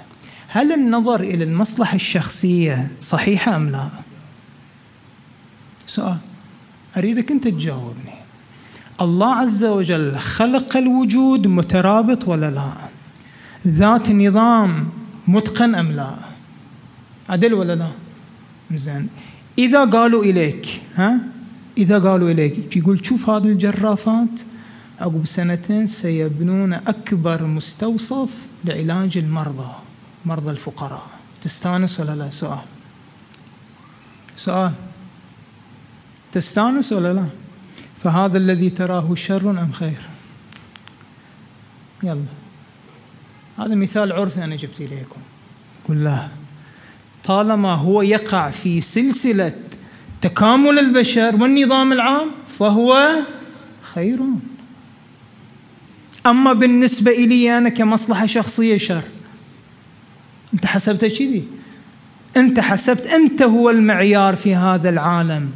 هل 0.47 0.71
النظر 0.71 1.19
إلى 1.19 1.43
المصلحة 1.43 1.95
الشخصية 1.95 2.87
صحيحة 3.01 3.55
أم 3.55 3.69
لا؟ 3.69 3.87
سؤال. 5.87 6.17
أريدك 6.97 7.31
أنت 7.31 7.47
تجاوبني. 7.47 8.13
الله 9.01 9.35
عز 9.35 9.63
وجل 9.63 10.17
خلق 10.17 10.77
الوجود 10.77 11.47
مترابط 11.47 12.27
ولا 12.27 12.51
لا؟ 12.51 12.71
ذات 13.67 14.11
نظام 14.11 14.87
متقن 15.31 15.75
أم 15.75 15.91
لا؟ 15.91 16.15
عدل 17.29 17.53
ولا 17.53 17.75
لا؟ 17.75 17.88
زين. 18.71 19.09
إذا 19.57 19.85
قالوا 19.85 20.23
إليك 20.23 20.81
ها؟ 20.95 21.19
إذا 21.77 22.00
قالوا 22.00 22.31
إليك 22.31 22.77
يقول 22.77 23.05
شوف 23.05 23.29
هذه 23.29 23.47
الجرافات 23.47 24.35
عقب 25.00 25.25
سنتين 25.25 25.88
سيبنون 25.88 26.73
أكبر 26.73 27.43
مستوصف 27.43 28.29
لعلاج 28.65 29.17
المرضى 29.17 29.71
مرضى 30.25 30.51
الفقراء. 30.51 31.07
تستانس 31.43 32.00
ولا 32.00 32.15
لا؟ 32.15 32.31
سؤال. 32.31 32.65
سؤال. 34.35 34.73
تستانس 36.31 36.93
ولا 36.93 37.13
لا؟ 37.13 37.25
فهذا 38.03 38.38
الذي 38.38 38.69
تراه 38.69 39.15
شر 39.15 39.50
أم 39.50 39.71
خير؟ 39.71 40.01
يلا. 42.03 42.40
هذا 43.60 43.75
مثال 43.75 44.12
عرفي 44.12 44.43
أنا 44.43 44.55
جبت 44.55 44.81
إليكم. 44.81 45.22
قل 45.89 46.03
لا 46.03 46.27
طالما 47.24 47.74
هو 47.74 48.01
يقع 48.01 48.50
في 48.50 48.81
سلسلة 48.81 49.53
تكامل 50.22 50.79
البشر 50.79 51.36
والنظام 51.36 51.93
العام 51.93 52.27
فهو 52.60 53.12
خير 53.81 54.20
أما 56.25 56.53
بالنسبة 56.53 57.12
إلي 57.12 57.58
أنا 57.58 57.70
كمصلحة 57.70 58.25
شخصية 58.25 58.77
شر. 58.77 59.03
أنت 60.53 60.65
حسبت 60.65 61.05
كذي؟ 61.05 61.43
أنت 62.38 62.60
حسبت 62.60 63.08
أنت 63.08 63.41
هو 63.41 63.70
المعيار 63.70 64.36
في 64.36 64.55
هذا 64.55 64.89
العالم. 64.89 65.50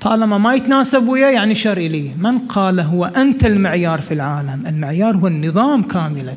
طالما 0.00 0.38
ما 0.38 0.54
يتناسب 0.54 1.08
وياه 1.08 1.30
يعني 1.30 1.54
شر 1.54 1.76
إلي. 1.76 2.10
من 2.18 2.38
قال 2.38 2.80
هو 2.80 3.04
أنت 3.04 3.44
المعيار 3.44 4.00
في 4.00 4.14
العالم؟ 4.14 4.64
المعيار 4.66 5.16
هو 5.16 5.26
النظام 5.26 5.82
كاملة. 5.82 6.36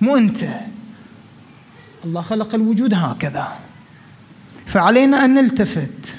مو 0.00 0.16
أنت. 0.16 0.48
الله 2.04 2.22
خلق 2.22 2.54
الوجود 2.54 2.94
هكذا. 2.94 3.58
فعلينا 4.66 5.24
أن 5.24 5.34
نلتفت. 5.34 6.16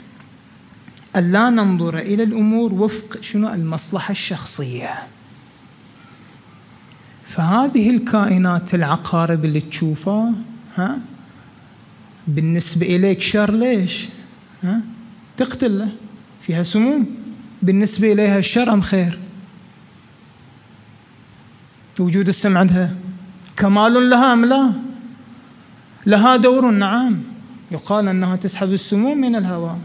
أن 1.16 1.32
لا 1.32 1.50
ننظر 1.50 1.98
إلى 1.98 2.24
الأمور 2.24 2.74
وفق 2.74 3.22
شنو 3.22 3.54
المصلحة 3.54 4.12
الشخصية. 4.12 4.94
فهذه 7.26 7.90
الكائنات 7.90 8.76
العقارب 8.76 9.46
اللي 9.46 9.62
تشوفها 9.62 10.34
ها 10.76 11.00
بالنسبة 12.28 12.86
إليك 12.86 13.22
شر 13.22 13.54
ليش؟ 13.54 14.06
ها 14.64 14.82
تقتله 15.38 15.90
فيها 16.42 16.64
سموم. 16.64 17.06
بالنسبة 17.62 18.14
إليها 18.14 18.40
الشر 18.40 18.74
أم 18.74 18.82
خير؟ 18.82 19.20
وجود 22.00 22.28
السم 22.28 22.58
عندها. 22.58 22.96
كمال 23.58 24.10
لها 24.10 24.34
أم 24.34 24.46
لا؟ 24.46 24.74
لها 26.06 26.36
دور 26.36 26.72
نعم. 26.72 27.18
يقال 27.72 28.08
أنها 28.08 28.36
تسحب 28.36 28.74
السموم 28.74 29.18
من 29.18 29.36
الهواء. 29.36 29.80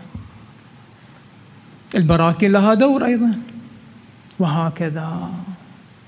البراكين 1.94 2.52
لها 2.52 2.74
دور 2.74 3.04
أيضا. 3.04 3.32
وهكذا 4.38 5.30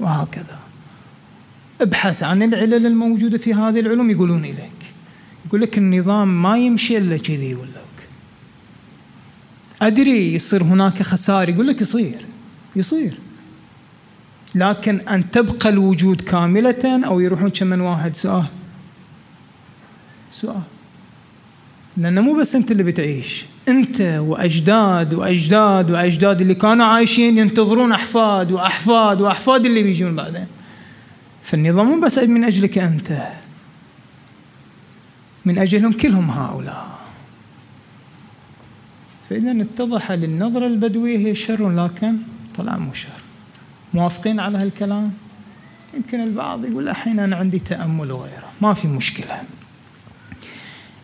وهكذا. 0.00 0.59
ابحث 1.81 2.22
عن 2.22 2.42
العلل 2.42 2.87
الموجودة 2.87 3.38
في 3.38 3.55
هذه 3.55 3.81
العلوم 3.81 4.11
يقولون 4.11 4.44
إليك. 4.44 4.70
يقول 5.46 5.61
لك 5.61 5.79
النظام 5.79 6.42
ما 6.42 6.59
يمشي 6.59 6.98
إلا 6.98 7.16
كذي 7.16 7.55
لك 7.55 8.09
أدري 9.83 10.35
يصير 10.35 10.62
هناك 10.62 11.03
خسائر 11.03 11.48
يقول 11.48 11.66
لك 11.66 11.81
يصير 11.81 12.27
يصير. 12.77 13.18
لكن 14.55 15.01
أن 15.01 15.31
تبقى 15.31 15.69
الوجود 15.69 16.21
كاملة 16.21 17.07
أو 17.07 17.21
يروحون 17.21 17.51
كمن 17.51 17.81
واحد 17.81 18.17
سؤال. 18.17 18.45
سؤال. 20.33 20.62
لأنه 21.97 22.21
مو 22.21 22.35
بس 22.35 22.55
أنت 22.55 22.71
اللي 22.71 22.83
بتعيش. 22.83 23.45
أنت 23.69 24.01
وأجداد 24.01 25.14
وأجداد 25.14 25.90
وأجداد 25.90 26.40
اللي 26.40 26.55
كانوا 26.55 26.87
عايشين 26.87 27.38
ينتظرون 27.38 27.93
أحفاد 27.93 28.53
وأحفاد 28.53 29.21
وأحفاد 29.21 29.64
اللي 29.67 29.83
بيجون 29.83 30.17
بعدين. 30.17 30.47
فالنظام 31.43 31.87
مو 31.87 32.01
بس 32.01 32.19
من 32.19 32.45
أجلك 32.45 32.79
أنت. 32.79 33.23
من 35.45 35.59
أجلهم 35.59 35.93
كلهم 35.93 36.31
هؤلاء. 36.31 36.99
فإذا 39.31 39.62
اتضح 39.62 40.12
للنظرة 40.12 40.67
البدوية 40.67 41.19
هي 41.19 41.35
شر 41.35 41.71
لكن 41.71 42.17
طلع 42.59 42.77
مو 42.77 42.95
شر. 42.95 43.23
موافقين 43.94 44.40
على 44.40 44.59
هالكلام؟ 44.59 45.12
يمكن 45.94 46.20
البعض 46.20 46.64
يقول 46.64 46.88
الحين 46.88 47.18
أنا 47.18 47.37
عندي 47.37 47.59
تأمل 47.59 48.12
وغيره 48.12 48.50
ما 48.61 48.74
في 48.74 48.88
مشكلة. 48.88 49.42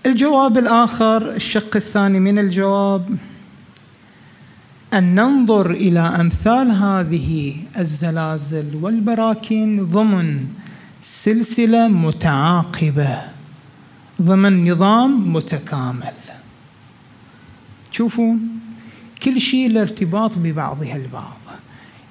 الجواب 0.07 0.59
الآخر 0.59 1.31
الشق 1.31 1.77
الثاني 1.77 2.21
من 2.21 2.39
الجواب 2.39 3.17
أن 4.95 5.15
ننظر 5.15 5.71
إلى 5.71 6.01
أمثال 6.01 6.71
هذه 6.71 7.57
الزلازل 7.79 8.77
والبراكين 8.83 9.87
ضمن 9.87 10.47
سلسلة 11.03 11.89
متعاقبة 11.89 13.23
ضمن 14.23 14.71
نظام 14.71 15.33
متكامل. 15.33 16.15
تشوفون 17.93 18.41
كل 19.23 19.41
شيء 19.41 19.67
الارتباط 19.67 20.39
ببعضها 20.39 20.97
البعض. 20.97 21.40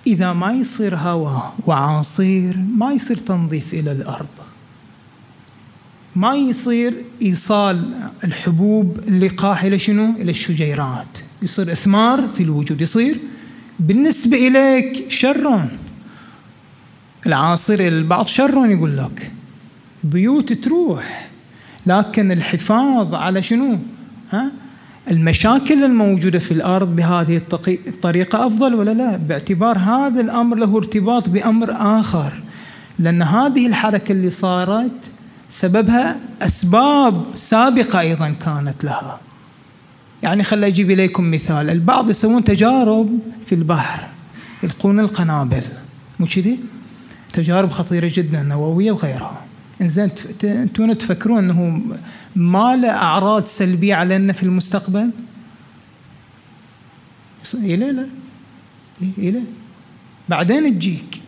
إذا 0.09 0.33
ما 0.33 0.51
يصير 0.51 0.95
هواء 0.95 1.55
وعاصير 1.65 2.57
ما 2.77 2.91
يصير 2.91 3.17
تنظيف 3.17 3.73
إلى 3.73 3.91
الأرض. 3.91 4.27
ما 6.15 6.35
يصير 6.35 6.93
إيصال 7.21 7.93
الحبوب 8.23 8.99
اللقاح 9.07 9.63
إلى 9.63 9.79
شنو؟ 9.79 10.15
إلى 10.15 10.31
الشجيرات. 10.31 11.13
يصير 11.41 11.71
إثمار 11.71 12.27
في 12.27 12.43
الوجود. 12.43 12.81
يصير 12.81 13.19
بالنسبة 13.79 14.47
إليك 14.47 15.11
شر. 15.11 15.65
العاصر 17.25 17.79
البعض 17.79 18.27
شر 18.27 18.65
يقول 18.65 18.97
لك. 18.97 19.31
بيوت 20.03 20.53
تروح 20.53 21.27
لكن 21.85 22.31
الحفاظ 22.31 23.13
على 23.13 23.43
شنو؟ 23.43 23.79
ها؟ 24.31 24.51
المشاكل 25.11 25.83
الموجودة 25.83 26.39
في 26.39 26.51
الأرض 26.51 26.95
بهذه 26.95 27.41
الطريقة 27.87 28.47
أفضل 28.47 28.73
ولا 28.73 28.91
لا؟ 28.91 29.17
باعتبار 29.17 29.77
هذا 29.77 30.21
الأمر 30.21 30.57
له 30.57 30.77
ارتباط 30.77 31.29
بأمر 31.29 31.71
آخر 31.99 32.33
لأن 32.99 33.21
هذه 33.21 33.67
الحركة 33.67 34.11
اللي 34.11 34.29
صارت 34.29 34.91
سببها 35.49 36.19
أسباب 36.41 37.23
سابقة 37.35 37.99
أيضا 37.99 38.33
كانت 38.45 38.83
لها. 38.83 39.19
يعني 40.23 40.43
خلي 40.43 40.67
أجيب 40.67 40.91
إليكم 40.91 41.31
مثال. 41.31 41.69
البعض 41.69 42.09
يسوون 42.09 42.43
تجارب 42.43 43.19
في 43.45 43.55
البحر 43.55 44.03
يلقون 44.63 44.99
القنابل. 44.99 45.63
مو 46.19 46.25
كذي؟ 46.25 46.59
تجارب 47.33 47.71
خطيرة 47.71 48.11
جدا 48.13 48.43
نووية 48.43 48.91
وغيرها. 48.91 49.41
أنتم 50.43 50.93
تفكرون 50.93 51.37
أنه 51.37 51.81
ما 52.35 52.75
له 52.75 52.89
أعراض 52.89 53.43
سلبية 53.43 53.95
علينا 53.95 54.33
في 54.33 54.43
المستقبل؟ 54.43 55.09
إيه 57.63 57.75
لا 57.75 57.91
لا. 57.91 58.05
إيه 59.17 59.31
لا. 59.31 59.41
بعدين 60.29 60.79
تجيك. 60.79 61.21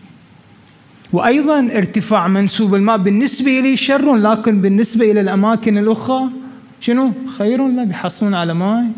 وأيضا 1.13 1.59
ارتفاع 1.59 2.27
منسوب 2.27 2.75
الماء 2.75 2.97
بالنسبة 2.97 3.59
لي 3.59 3.77
شر 3.77 4.15
لكن 4.15 4.61
بالنسبة 4.61 5.11
إلى 5.11 5.21
الأماكن 5.21 5.77
الأخرى 5.77 6.29
شنو؟ 6.81 7.11
خير 7.37 7.67
لا 7.67 7.83
بيحصلون 7.83 8.33
على 8.33 8.53
ماء 8.53 8.91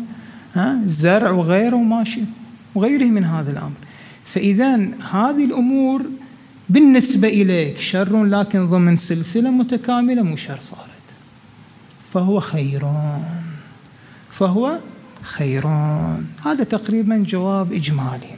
ها 0.54 0.80
زرع 0.86 1.30
وغيره 1.30 1.76
وماشي. 1.76 2.20
وغيره 2.74 3.04
من 3.04 3.24
هذا 3.24 3.50
الأمر. 3.52 3.72
فإذا 4.24 4.74
هذه 5.12 5.44
الأمور 5.44 6.02
بالنسبة 6.68 7.28
إليك 7.28 7.80
شر 7.80 8.24
لكن 8.24 8.66
ضمن 8.66 8.96
سلسلة 8.96 9.50
متكاملة 9.50 10.22
مو 10.22 10.36
شر 10.36 10.58
صارت 10.60 10.93
فهو 12.14 12.40
خير 12.40 12.86
فهو 14.30 14.78
خيرون. 15.22 16.26
هذا 16.44 16.64
تقريبا 16.64 17.16
جواب 17.16 17.72
إجمالي. 17.72 18.36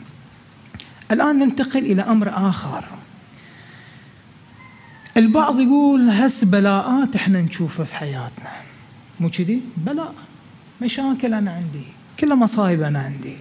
الآن 1.13 1.39
ننتقل 1.39 1.79
إلى 1.79 2.03
أمر 2.03 2.29
آخر. 2.29 2.85
البعض 5.17 5.61
يقول 5.61 6.11
هس 6.11 6.45
بلاءات 6.45 7.17
إحنا 7.17 7.41
نشوفها 7.41 7.85
في 7.85 7.95
حياتنا. 7.95 8.53
مو 9.21 9.31
كذي؟ 9.31 9.61
بلاء. 9.77 10.15
مشاكل 10.83 11.35
أنا 11.35 11.51
عندي. 11.51 11.87
كلها 12.21 12.35
مصايب 12.35 12.83
أنا 12.83 12.99
عندي. 12.99 13.37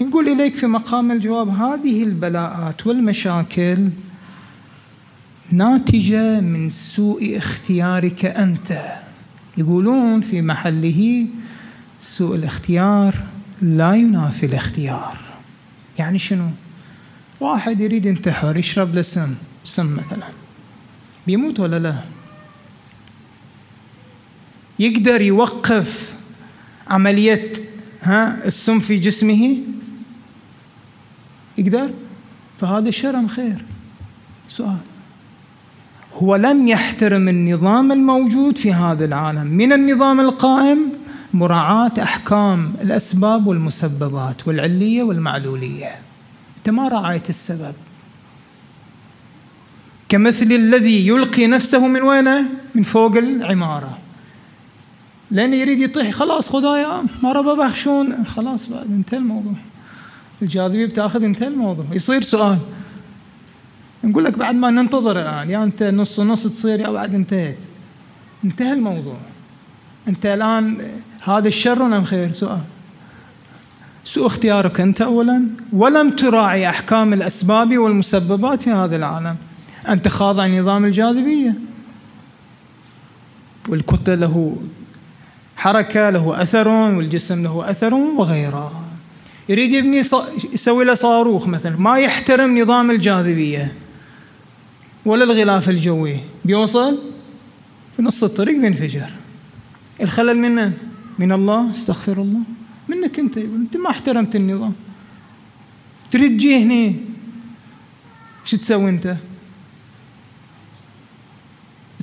نقول 0.00 0.28
إليك 0.28 0.54
في 0.54 0.66
مقام 0.66 1.10
الجواب 1.10 1.48
هذه 1.48 2.02
البلاءات 2.02 2.86
والمشاكل 2.86 3.88
ناتجة 5.52 6.40
من 6.40 6.70
سوء 6.70 7.38
اختيارك 7.38 8.24
أنت. 8.24 9.00
يقولون 9.56 10.20
في 10.20 10.42
محله 10.42 11.26
سوء 12.02 12.36
الاختيار 12.36 13.14
لا 13.62 13.94
ينافي 13.94 14.46
الاختيار. 14.46 15.18
يعني 15.98 16.18
شنو؟ 16.18 16.48
واحد 17.40 17.80
يريد 17.80 18.06
ينتحر 18.06 18.56
يشرب 18.56 18.94
له 18.94 19.02
سم 19.02 19.34
سم 19.64 19.96
مثلا. 19.96 20.26
بيموت 21.26 21.60
ولا 21.60 21.78
لا؟ 21.78 22.00
يقدر 24.78 25.20
يوقف 25.20 26.14
عملية 26.88 27.52
ها 28.02 28.46
السم 28.46 28.80
في 28.80 28.98
جسمه؟ 28.98 29.56
يقدر؟ 31.58 31.90
فهذا 32.60 32.90
شر 32.90 33.16
أم 33.16 33.28
خير. 33.28 33.64
سؤال. 34.48 34.89
هو 36.14 36.36
لم 36.36 36.68
يحترم 36.68 37.28
النظام 37.28 37.92
الموجود 37.92 38.58
في 38.58 38.72
هذا 38.72 39.04
العالم. 39.04 39.46
من 39.46 39.72
النظام 39.72 40.20
القائم؟ 40.20 40.78
مراعاة 41.34 41.92
أحكام 42.02 42.72
الأسباب 42.82 43.46
والمسببات 43.46 44.48
والعلية 44.48 45.02
والمعلولية. 45.02 45.94
أنت 46.58 46.70
ما 46.70 46.88
راعيت 46.88 47.30
السبب. 47.30 47.74
كمثل 50.08 50.52
الذي 50.52 51.06
يلقي 51.06 51.46
نفسه 51.46 51.86
من 51.86 52.02
وين؟ 52.02 52.28
من 52.74 52.82
فوق 52.82 53.16
العمارة. 53.16 53.98
لأن 55.30 55.54
يريد 55.54 55.80
يطيح. 55.80 56.10
خلاص 56.10 56.48
خدايا 56.48 57.02
ما 57.22 57.32
ربى 57.32 57.62
بخشون. 57.62 58.24
خلاص 58.26 58.66
بعد 58.66 58.86
انتهى 58.86 59.18
الموضوع. 59.18 59.52
الجاذبية 60.42 60.86
بتأخذ 60.86 61.24
انتهى 61.24 61.48
الموضوع. 61.48 61.84
يصير 61.92 62.22
سؤال. 62.22 62.58
نقول 64.04 64.24
لك 64.24 64.38
بعد 64.38 64.54
ما 64.54 64.70
ننتظر 64.70 65.20
الآن 65.20 65.50
يا 65.50 65.64
أنت 65.64 65.82
نص 65.82 66.20
نص 66.20 66.46
تصير 66.46 66.80
يا 66.80 66.90
بعد 66.90 67.14
انتهيت. 67.14 67.58
انتهى 68.44 68.72
الموضوع. 68.72 69.16
أنت 70.08 70.26
الآن 70.26 70.88
هذا 71.24 71.48
الشر 71.48 71.86
أم 71.86 72.04
خير 72.04 72.32
سؤال. 72.32 72.60
سوء 74.04 74.26
اختيارك 74.26 74.80
أنت 74.80 75.02
أولا. 75.02 75.42
ولم 75.72 76.10
تراعي 76.10 76.68
أحكام 76.68 77.12
الأسباب 77.12 77.78
والمسببات 77.78 78.60
في 78.60 78.70
هذا 78.70 78.96
العالم. 78.96 79.36
أنت 79.88 80.08
خاضع 80.08 80.46
نظام 80.46 80.84
الجاذبية. 80.84 81.54
والكتلة 83.68 84.14
له 84.14 84.56
حركة 85.56 86.10
له 86.10 86.42
أثر 86.42 86.68
والجسم 86.68 87.42
له 87.42 87.70
أثر 87.70 87.94
وغيره 87.94 88.84
يريد 89.48 89.70
يبني. 89.70 90.02
يسوي 90.52 90.84
له 90.84 90.94
صاروخ 90.94 91.46
مثلا. 91.46 91.76
ما 91.76 91.98
يحترم 91.98 92.58
نظام 92.58 92.90
الجاذبية. 92.90 93.72
ولا 95.04 95.24
الغلاف 95.24 95.68
الجوي. 95.68 96.16
بيوصل؟ 96.44 96.98
في 97.96 98.02
نص 98.02 98.24
الطريق 98.24 98.60
بينفجر. 98.60 99.10
الخلل 100.02 100.38
من 100.38 100.72
من 101.18 101.32
الله 101.32 101.70
استغفر 101.70 102.22
الله. 102.22 102.40
منك 102.88 103.18
أنت 103.18 103.38
أنت 103.38 103.76
ما 103.76 103.90
احترمت 103.90 104.36
النظام. 104.36 104.72
تريد 106.10 106.38
تجي 106.38 106.62
هنا 106.62 106.94
شو 108.44 108.56
تسوي 108.56 108.90
أنت؟ 108.90 109.16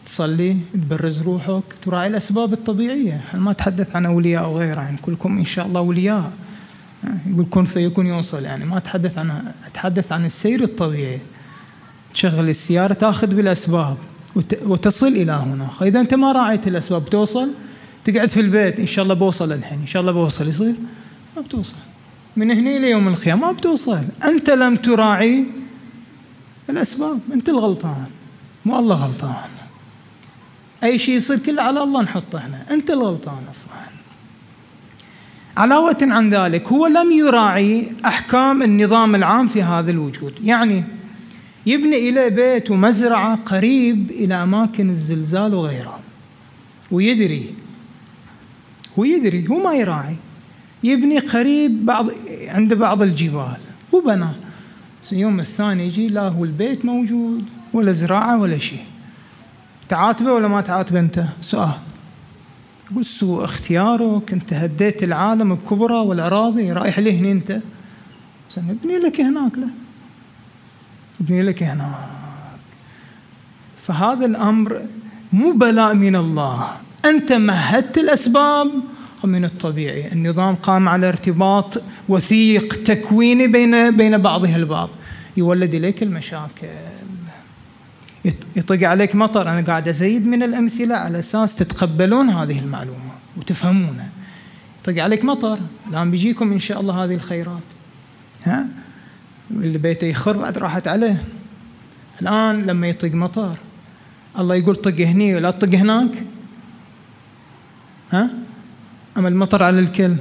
تصلي 0.06 0.58
تبرز 0.74 1.22
روحك 1.22 1.64
تراعي 1.82 2.08
الأسباب 2.08 2.54
الطبيعية. 2.54 3.16
إحنا 3.16 3.40
ما 3.40 3.52
أتحدث 3.52 3.96
عن 3.96 4.06
أولياء 4.06 4.44
أو 4.44 4.60
غيره 4.60 4.82
يعني 4.82 4.98
كلكم 5.02 5.38
إن 5.38 5.46
شاء 5.46 5.68
الله 5.68 5.80
أولياء. 5.80 6.32
يقول 7.28 7.46
كن 7.52 7.66
فيكون 7.66 8.08
يوصل. 8.08 8.44
يعني 8.44 8.66
ما 8.66 8.78
أتحدث 8.78 9.18
عن 9.18 9.54
أتحدث 9.68 10.12
عن 10.12 10.26
السير 10.26 10.64
الطبيعي. 10.64 11.20
تشغل 12.18 12.50
السيارة 12.50 12.94
تأخذ 12.94 13.28
بالأسباب 13.28 13.98
وتصل 14.66 15.08
إلى 15.08 15.32
هنا 15.32 15.70
إذا 15.82 16.00
أنت 16.00 16.14
ما 16.14 16.32
راعيت 16.32 16.68
الأسباب 16.68 17.10
توصل. 17.10 17.50
تقعد 18.06 18.30
في 18.30 18.42
البيت 18.42 18.80
إن 18.80 18.88
شاء 18.88 19.04
الله 19.04 19.14
بوصل 19.14 19.52
الحين. 19.52 19.80
إن 19.80 19.88
شاء 19.88 20.02
الله 20.02 20.12
بوصل 20.12 20.48
يصير؟ 20.48 20.74
ما 21.36 21.42
بتوصل. 21.42 21.74
من 22.38 22.52
هنا 22.52 22.78
إلى 22.78 22.90
يوم 22.90 23.08
القيامة 23.08 23.48
ما 23.48 23.52
بتوصل. 23.52 24.00
أنت 24.24 24.50
لم 24.50 24.76
تراعي 24.76 25.46
الأسباب. 26.70 27.20
أنت 27.34 27.50
الغلطان. 27.50 28.06
مو 28.66 28.80
الله 28.80 28.96
غلطان. 29.06 29.50
أي 30.84 31.00
شيء 31.00 31.16
يصير 31.16 31.38
كله 31.38 31.62
على 31.62 31.84
الله 31.84 32.02
نحطه 32.02 32.38
إحنا 32.38 32.62
أنت 32.72 32.90
الغلطان 32.90 33.44
أصلا. 33.50 33.78
علاوة 35.58 35.98
عن 36.02 36.30
ذلك 36.30 36.68
هو 36.68 36.88
لم 36.88 37.12
يراعي 37.12 37.92
أحكام 38.06 38.64
النظام 38.64 39.16
العام 39.16 39.48
في 39.48 39.64
هذا 39.64 39.92
الوجود. 39.92 40.34
يعني 40.44 40.84
يبني 41.68 42.10
إلى 42.10 42.30
بيت 42.30 42.72
ومزرعة 42.72 43.36
قريب 43.36 44.12
إلى 44.12 44.44
أماكن 44.44 44.90
الزلزال 44.90 45.54
وغيرها. 45.54 46.00
ويدري 46.92 47.54
هو 49.00 49.04
يدري 49.04 49.48
هو 49.48 49.64
ما 49.64 49.74
يراعي. 49.74 50.16
يبني 50.84 51.20
قريب 51.20 51.86
بعض 51.86 52.10
عند 52.48 52.74
بعض 52.74 53.02
الجبال. 53.02 53.58
وبنى 53.92 54.28
يوم 55.12 55.40
الثاني 55.40 55.88
يجي 55.88 56.08
لا 56.08 56.22
هو 56.22 56.44
البيت 56.44 56.86
موجود 56.86 57.46
ولا 57.74 57.92
زراعة 57.92 58.40
ولا 58.42 58.58
شيء. 58.58 58.86
تعاتبه 59.90 60.32
ولا 60.34 60.48
ما 60.48 60.62
تعاتبه 60.62 61.00
أنت؟ 61.00 61.26
سؤال. 61.42 61.78
يقول 62.92 63.06
سوء 63.06 63.44
اختيارك 63.44 64.34
أنت 64.34 64.54
هديت 64.54 65.04
العالم 65.04 65.56
بكبرى 65.56 65.96
والأراضي 65.96 66.72
رايح 66.72 67.00
لهني 67.00 67.32
أنت؟ 67.32 67.60
ابني 68.58 68.98
لك 68.98 69.22
هناك 69.22 69.52
له 69.58 69.68
ابني 71.22 71.42
لك 71.42 71.64
هناك 71.64 71.96
فهذا 73.88 74.26
الأمر 74.26 74.82
مو 75.34 75.52
بلاء 75.52 75.94
من 75.96 76.16
الله. 76.16 76.72
أنت 77.06 77.34
مهدت 77.34 77.98
الأسباب 77.98 78.72
من 79.24 79.46
الطبيعي. 79.46 80.12
النظام 80.12 80.56
قام 80.56 80.90
على 80.90 81.08
ارتباط 81.10 81.82
وثيق 82.10 82.84
تكويني 82.84 83.48
بين 83.48 83.98
بين 83.98 84.18
بعضها 84.18 84.56
البعض. 84.56 84.90
يولد 85.38 85.76
إليك 85.76 86.04
المشاكل. 86.04 86.68
يطق 88.56 88.88
عليك 88.88 89.16
مطر. 89.16 89.50
أنا 89.50 89.62
قاعد 89.62 89.88
أزيد 89.88 90.28
من 90.28 90.44
الأمثلة 90.44 90.96
على 90.96 91.20
أساس 91.20 91.56
تتقبلون 91.56 92.30
هذه 92.30 92.60
المعلومة 92.60 93.14
وتفهمونها. 93.38 94.10
يطق 94.82 95.04
عليك 95.04 95.26
مطر. 95.26 95.60
الآن 95.90 96.12
بيجيكم 96.12 96.52
إن 96.52 96.60
شاء 96.60 96.82
الله 96.82 97.04
هذه 97.04 97.14
الخيرات. 97.14 97.64
ها؟ 98.44 98.66
اللي 99.52 99.78
بيته 99.78 100.08
يخر 100.08 100.38
بعد 100.38 100.58
راحت 100.58 100.88
عليه. 100.88 101.24
الآن 102.22 102.66
لما 102.66 102.88
يطق 102.88 103.12
مطر 103.12 103.56
الله 104.40 104.56
يقول 104.56 104.76
طق 104.76 105.00
هني 105.00 105.36
ولا 105.36 105.52
تطق 105.52 105.76
هناك؟ 105.76 106.12
ها؟ 108.12 108.30
أما 109.18 109.30
المطر 109.30 109.64
على 109.64 109.80
الكل. 109.80 110.16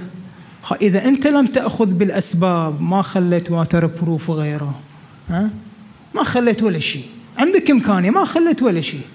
إذا 0.82 1.04
أنت 1.04 1.26
لم 1.26 1.46
تأخذ 1.46 1.86
بالأسباب 1.86 2.82
ما 2.82 3.02
خليت 3.02 3.50
واتر 3.50 3.86
بروف 3.86 4.30
وغيره 4.30 4.80
ها؟ 5.30 5.50
ما 6.14 6.22
خليت 6.22 6.62
ولا 6.62 6.78
شيء. 6.78 7.08
عندك 7.38 7.70
إمكانية 7.70 8.10
ما 8.10 8.24
خليت 8.24 8.62
ولا 8.62 8.80
شيء. 8.80 9.06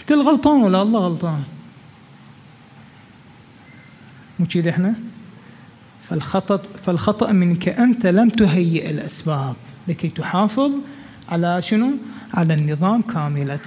أنت 0.00 0.12
الغلطان 0.12 0.62
ولا 0.62 0.82
الله 0.82 1.00
غلطان؟ 1.00 1.42
مو 4.38 4.46
كذا 4.46 4.70
إحنا؟ 4.70 4.94
فالخطأ 6.10 6.62
فالخطأ 6.86 7.32
منك 7.32 7.68
أنت 7.68 8.06
لم 8.06 8.28
تهيئ 8.28 8.90
الأسباب 8.90 9.54
لكي 9.88 10.08
تحافظ 10.08 10.70
على 11.28 11.62
شنو؟ 11.62 11.90
على 12.34 12.54
النظام 12.54 13.02
كاملة 13.02 13.58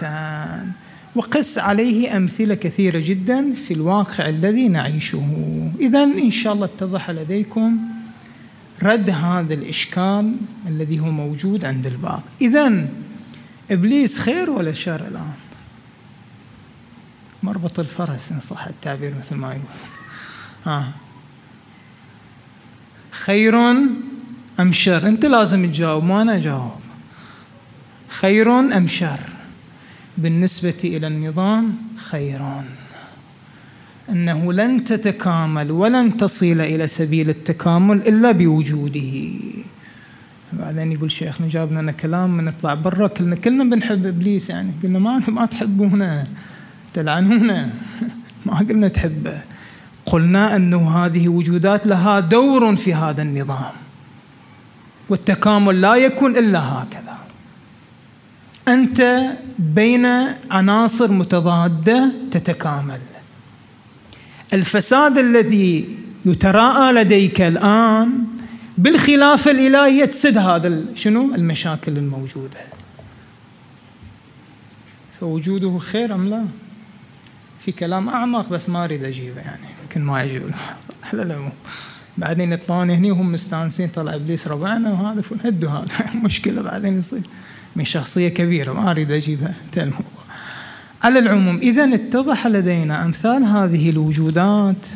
وقس 1.16 1.58
عليه 1.58 2.18
أمثلة 2.18 2.56
كثيرة 2.56 3.00
جدا 3.00 3.54
في 3.54 3.74
الواقع 3.74 4.30
الذي 4.30 4.68
نعيشه. 4.68 5.24
إذا 5.80 6.04
إن 6.04 6.32
شاء 6.32 6.54
الله 6.54 6.66
اتضح 6.66 7.10
لديكم 7.10 7.78
رد 8.84 9.10
هذا 9.10 9.54
الإشكال 9.54 10.36
الذي 10.68 11.00
هو 11.00 11.12
موجود 11.12 11.66
عند 11.66 11.88
البعض. 11.88 12.22
إذا 12.42 12.88
إبليس 13.72 14.20
خير 14.20 14.50
ولا 14.50 14.74
شر 14.74 15.08
الآن؟ 15.08 15.34
مربط 17.44 17.80
الفرس 17.80 18.32
إن 18.32 18.40
صح 18.40 18.68
التعبير 18.68 19.14
مثل 19.20 19.36
ما 19.36 19.48
يقول. 19.48 19.62
آه. 20.68 20.88
خير 23.26 23.56
أم 24.60 24.72
شر؟ 24.72 25.08
أنت 25.08 25.26
لازم 25.26 25.66
تجاوب 25.66 26.04
ما 26.04 26.22
أنا 26.22 26.36
أجاوب. 26.36 26.82
خير 28.10 28.60
أم 28.60 28.88
شر؟ 28.88 29.20
بالنسبة 30.18 30.82
إلى 30.84 31.08
النظام 31.08 31.76
خير 31.98 32.42
أنه 34.10 34.54
لن 34.54 34.84
تتكامل 34.84 35.72
ولن 35.72 36.18
تصل 36.18 36.62
إلى 36.62 36.88
سبيل 36.88 37.30
التكامل 37.30 37.98
إلا 37.98 38.32
بوجوده. 38.32 39.12
بعدين 40.54 40.92
يقول 40.92 41.12
شيخنا 41.12 41.48
جاب 41.48 41.74
لنا 41.74 41.92
كلام 41.92 42.42
نطلع 42.42 42.74
برا 42.74 43.08
كلنا 43.08 43.36
كلنا 43.36 43.64
بنحب 43.64 44.06
إبليس 44.06 44.50
يعني. 44.50 44.72
قلنا 44.84 45.00
ما 45.00 45.22
ما 45.28 45.46
تحبونه 45.46 46.28
تلعنونه. 46.94 47.74
ما 48.46 48.58
قلنا 48.58 48.88
تحبه. 48.88 49.51
قلنا 50.12 50.56
انه 50.56 51.06
هذه 51.06 51.28
وجودات 51.28 51.88
لها 51.88 52.20
دور 52.20 52.76
في 52.76 52.94
هذا 52.94 53.22
النظام. 53.22 53.72
والتكامل 55.10 55.82
لا 55.82 55.96
يكون 55.96 56.38
إلا 56.38 56.60
هكذا. 56.60 57.18
أنت 58.68 59.30
بين 59.60 60.06
عناصر 60.52 61.12
متضادة 61.12 62.12
تتكامل. 62.32 63.00
الفساد 64.54 65.18
الذي 65.18 65.98
يتراءى 66.26 66.94
لديك 66.94 67.42
الآن 67.42 68.10
بالخلافه 68.78 69.52
الالهيه 69.52 70.06
تسد 70.06 70.38
هذا 70.38 70.82
شنو؟ 70.96 71.36
المشاكل 71.36 71.98
الموجودة. 71.98 72.60
فوجوده 75.20 75.78
خير 75.78 76.16
أم 76.16 76.30
لا؟ 76.30 76.46
في 77.60 77.72
كلام 77.72 78.10
أعمق 78.10 78.50
بس 78.50 78.70
ما 78.70 78.84
أريد 78.84 79.04
أجيبه 79.04 79.42
يعني. 79.42 79.81
يمكن 79.92 80.06
ما 80.06 80.24
يعجب 80.24 80.52
على 81.14 81.24
العموم 81.24 81.52
بعدين 82.18 82.54
يطلعون 82.54 82.90
هني 82.90 83.12
وهم 83.12 83.32
مستانسين 83.32 83.88
طلع 83.88 84.16
إبليس 84.16 84.48
ربعنا 84.48 84.90
وهذا 84.90 85.22
هدوا 85.46 85.70
هذا. 85.70 85.86
مشكلة 86.26 86.62
بعدين 86.62 86.98
يصير. 86.98 87.22
من 87.76 87.86
شخصية 87.86 88.28
كبيرة 88.28 88.74
ما 88.74 88.92
أريد 88.92 89.12
أجيبها. 89.12 89.54
انتهى 89.66 89.84
الموضوع. 89.84 90.22
على 91.04 91.20
العموم 91.20 91.58
إذا 91.58 91.96
اتضح 91.96 92.48
لدينا 92.48 93.06
أمثال 93.06 93.44
هذه 93.44 93.90
الوجودات 93.90 94.88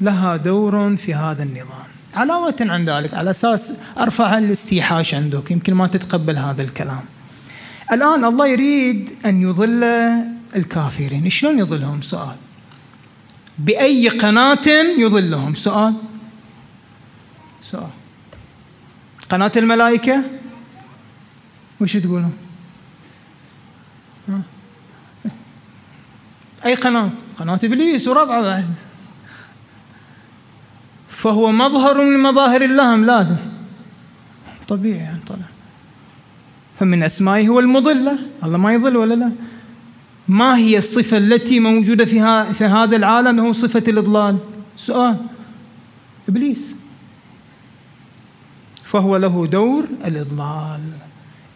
لها 0.00 0.36
دور 0.36 0.96
في 0.96 1.14
هذا 1.14 1.42
النظام. 1.42 1.88
علاوة 2.14 2.56
عن 2.60 2.84
ذلك 2.84 3.14
على 3.14 3.30
أساس 3.30 3.72
أرفع 3.98 4.38
الاستيحاش 4.38 5.14
عندك 5.14 5.50
يمكن 5.50 5.74
ما 5.74 5.86
تتقبل 5.86 6.36
هذا 6.38 6.62
الكلام. 6.62 7.00
الآن 7.92 8.24
الله 8.24 8.46
يريد 8.46 9.10
أن 9.26 9.42
يضل 9.42 9.84
الكافرين. 10.56 11.30
شلون 11.30 11.58
يضلهم؟ 11.58 12.02
سؤال. 12.02 12.47
بأي 13.58 14.08
قناة 14.08 14.68
يضلهم. 14.98 15.54
سؤال. 15.54 15.94
سؤال. 17.62 17.90
قناة 19.30 19.52
الملائكة؟ 19.56 20.22
وش 21.80 21.96
تقولون؟ 21.96 22.32
أي 26.64 26.74
قناة؟ 26.74 27.10
قناة 27.38 27.60
إبليس 27.64 28.08
وربعه 28.08 28.42
بعد 28.42 28.64
فهو 31.08 31.52
مظهر 31.52 32.04
من 32.04 32.22
مظاهر 32.22 32.62
الله 32.62 32.94
أم 32.94 33.04
لا؟ 33.04 33.36
طبيعي 34.68 34.98
يعني 34.98 35.18
طلع 35.28 35.46
فمن 36.78 37.02
أسمائه 37.02 37.48
هو 37.48 37.60
المضلة. 37.60 38.18
الله 38.44 38.58
ما 38.58 38.72
يضل 38.72 38.96
ولا 38.96 39.14
لا؟ 39.14 39.32
ما 40.28 40.56
هي 40.56 40.78
الصفة 40.78 41.18
التي 41.18 41.60
موجودة 41.60 42.04
في, 42.04 42.44
في 42.54 42.64
هذا 42.64 42.96
العالم؟ 42.96 43.40
هو 43.40 43.52
صفة 43.52 43.82
الإضلال. 43.88 44.36
سؤال. 44.76 45.16
إبليس. 46.28 46.74
فهو 48.84 49.16
له 49.16 49.46
دور 49.46 49.84
الإضلال. 50.04 50.80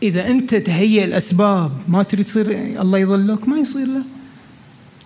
إذا 0.02 0.30
أنت 0.30 0.54
تهيئ 0.54 1.04
الأسباب 1.04 1.72
ما 1.88 2.02
تريد 2.02 2.24
تصير 2.24 2.50
الله 2.80 2.98
يضلك؟ 2.98 3.48
ما 3.48 3.58
يصير 3.58 3.87
له. 3.87 4.02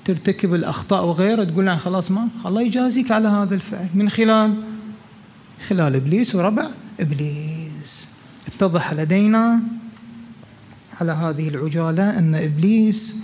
ترتكب 0.05 0.55
الأخطاء 0.55 1.05
وغيره 1.05 1.45
تقول 1.45 1.67
له 1.67 1.77
خلاص 1.77 2.11
ما 2.11 2.29
الله 2.47 2.63
يجازيك 2.63 3.11
على 3.11 3.29
هذا 3.29 3.55
الفعل. 3.55 3.89
من 3.95 4.11
خلال؟ 4.11 4.55
خلال 5.69 5.95
إبليس 5.95 6.35
وربع 6.35 6.67
إبليس. 7.01 8.09
اتضح 8.47 8.93
لدينا 8.93 9.61
على 11.01 11.13
هذه 11.13 11.49
العجالة 11.49 12.19
أن 12.19 12.35
إبليس 12.35 13.17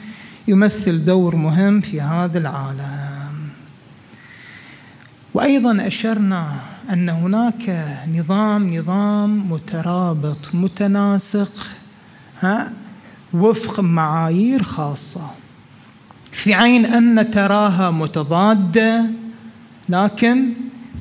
يمثل 0.48 1.04
دور 1.04 1.36
مهم 1.36 1.80
في 1.80 2.00
هذا 2.00 2.38
العالم. 2.38 3.48
وأيضا 5.34 5.86
أشرنا 5.86 6.52
أن 6.90 7.08
هناك 7.08 7.88
نظام 8.14 8.74
نظام 8.76 9.52
مترابط 9.52 10.54
متناسق 10.54 11.66
ها 12.40 12.72
وفق 13.32 13.80
معايير 13.80 14.62
خاصة. 14.62 15.30
في 16.32 16.54
عين 16.54 16.86
أن 16.86 17.30
تراها 17.30 17.90
متضادة 17.90 19.04
لكن 19.88 20.52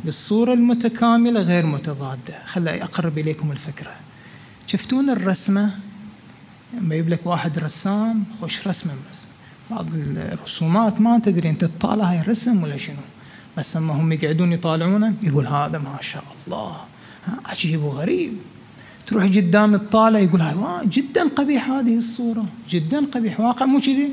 بالصورة 0.05 0.53
المتكاملة 0.53 1.41
غير 1.41 1.65
متضادة. 1.65 2.33
خلي 2.45 2.83
أقرب 2.83 3.17
إليكم 3.17 3.51
الفكرة. 3.51 3.91
شفتون 4.67 5.09
الرسمة؟ 5.09 5.71
لما 6.73 6.95
يجيب 6.95 7.09
لك 7.09 7.19
واحد 7.25 7.59
رسام 7.59 8.23
خوش 8.41 8.67
رسمة 8.67 8.91
رسم 9.11 9.27
بعض 9.71 9.85
الرسومات 10.33 11.01
ما 11.01 11.19
تدري 11.19 11.49
أنت 11.49 11.65
تطالع 11.65 12.05
هاي 12.11 12.19
الرسم 12.19 12.63
ولا 12.63 12.77
شنو. 12.77 13.05
بس 13.57 13.77
لما 13.77 13.93
هم 13.93 14.11
يقعدون 14.11 14.53
يطالعونه 14.53 15.13
يقول 15.23 15.47
هذا 15.47 15.77
ما 15.77 15.97
شاء 16.01 16.23
الله 16.47 16.75
عجيب 17.45 17.83
وغريب. 17.83 18.33
تروح 19.07 19.23
قدام 19.25 19.73
الطالع 19.75 20.19
يقول 20.19 20.41
هاي 20.41 20.55
جدا 20.87 21.27
قبيح 21.27 21.69
هذه 21.69 21.97
الصورة 21.97 22.45
جدا 22.69 23.05
قبيح 23.05 23.39
واقع 23.39 23.65
مو 23.65 23.79
كذي. 23.79 24.09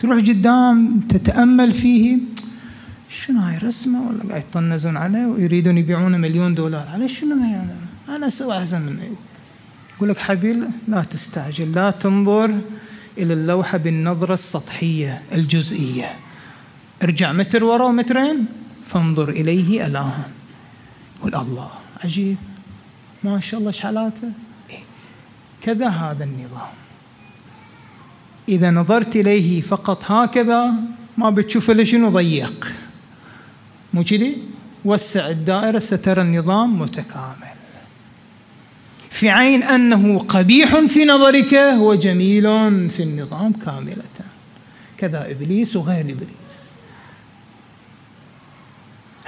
تروح 0.00 0.18
قدام 0.18 1.00
تتأمل 1.08 1.72
فيه 1.72 2.18
شنو 3.10 3.40
هاي 3.40 3.58
رسمة 3.58 4.08
ولا 4.08 4.22
قاعد 4.28 4.42
يطنزون 4.50 4.96
عليه 4.96 5.26
ويريدون 5.26 5.78
يبيعونه 5.78 6.18
مليون 6.18 6.54
دولار 6.54 6.88
على 6.94 7.08
شنو 7.08 7.36
يعني 7.44 7.72
أنا؟ 8.08 8.28
أسوي 8.28 8.58
أحسن 8.58 8.82
منه. 8.82 9.02
يقول 9.96 10.08
لك 10.08 10.18
حبيل 10.18 10.64
لا 10.88 11.02
تستعجل 11.02 11.72
لا 11.72 11.90
تنظر. 11.90 12.50
إلى 13.18 13.32
اللوحة 13.32 13.78
بالنظرة 13.78 14.34
السطحية 14.34 15.22
الجزئية. 15.32 16.14
ارجع 17.02 17.32
متر 17.32 17.64
ورا 17.64 17.84
ومترين 17.84 18.46
فانظر 18.86 19.28
إليه 19.28 19.86
الآن 19.86 20.22
قل 21.22 21.34
الله 21.34 21.70
عجيب. 22.04 22.36
ما 23.24 23.40
شاء 23.40 23.60
الله 23.60 23.70
شحالاته 23.70 24.30
إيه. 24.70 24.78
كذا 25.62 25.88
هذا 25.88 26.24
النظام. 26.24 26.72
إذا 28.48 28.70
نظرت 28.70 29.16
إليه 29.16 29.60
فقط 29.60 30.10
هكذا 30.10 30.72
ما 31.18 31.30
بتشوف 31.30 31.70
إلا 31.70 31.84
شنو 31.84 32.10
ضيق. 32.10 32.72
مو 33.94 34.04
كذي؟ 34.04 34.36
وسع 34.84 35.28
الدائرة 35.28 35.78
سترى 35.78 36.22
النظام 36.22 36.78
متكامل. 36.78 37.57
في 39.18 39.30
عين 39.30 39.62
أنه 39.62 40.18
قبيح 40.18 40.78
في 40.86 41.04
نظرك 41.04 41.54
هو 41.54 41.94
جميل 41.94 42.42
في 42.90 43.02
النظام 43.02 43.52
كاملة. 43.52 44.02
كذا 44.98 45.30
إبليس 45.30 45.76
وغير 45.76 46.00
إبليس. 46.00 46.58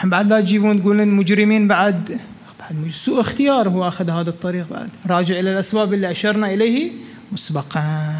بعد 0.04 0.32
لا 0.32 0.40
تجيبون 0.40 0.80
تقولون 0.80 1.00
المجرمين 1.00 1.68
بعد؟ 1.68 2.20
بعد 2.60 2.90
سوء 2.92 3.20
اختيار 3.20 3.68
هو 3.68 3.88
أخذ 3.88 4.10
هذا 4.10 4.30
الطريق 4.30 4.66
بعد. 4.70 4.88
راجع 5.06 5.40
إلى 5.40 5.52
الأسباب 5.52 5.94
اللي 5.94 6.10
أشرنا 6.10 6.54
إليه 6.54 6.90
مسبقا. 7.32 8.14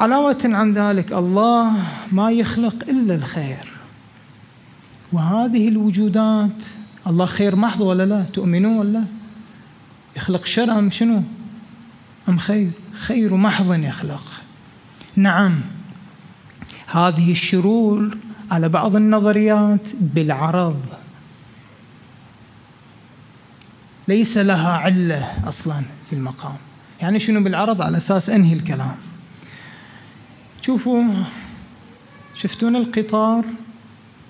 علاوة 0.00 0.40
عن 0.44 0.74
ذلك 0.74 1.12
الله 1.12 1.72
ما 2.12 2.30
يخلق 2.30 2.74
إلا 2.88 3.14
الخير. 3.14 3.72
وهذه 5.12 5.68
الوجودات 5.68 6.50
الله 7.06 7.26
خير 7.26 7.56
محض 7.56 7.80
ولا 7.80 8.06
لا؟ 8.06 8.22
تؤمنون 8.22 8.76
ولا 8.76 9.04
يخلق 10.16 10.46
شر 10.46 10.78
أم 10.78 10.90
شنو؟ 10.90 11.22
أم 12.28 12.38
خير؟ 12.38 12.70
خير 12.92 13.36
محض 13.36 13.72
يخلق. 13.72 14.24
نعم 15.16 15.60
هذه 16.86 17.32
الشرور 17.32 18.16
على 18.50 18.68
بعض 18.68 18.96
النظريات 18.96 19.88
بالعرض. 20.00 20.82
ليس 24.08 24.36
لها 24.36 24.72
علة 24.72 25.48
أصلا 25.48 25.82
في 26.10 26.16
المقام. 26.16 26.56
يعني 27.00 27.18
شنو 27.18 27.42
بالعرض؟ 27.42 27.82
على 27.82 27.96
أساس 27.96 28.30
أنهي 28.30 28.52
الكلام. 28.52 28.96
شوفوا 30.62 31.04
شفتون 32.34 32.76
القطار؟ 32.76 33.44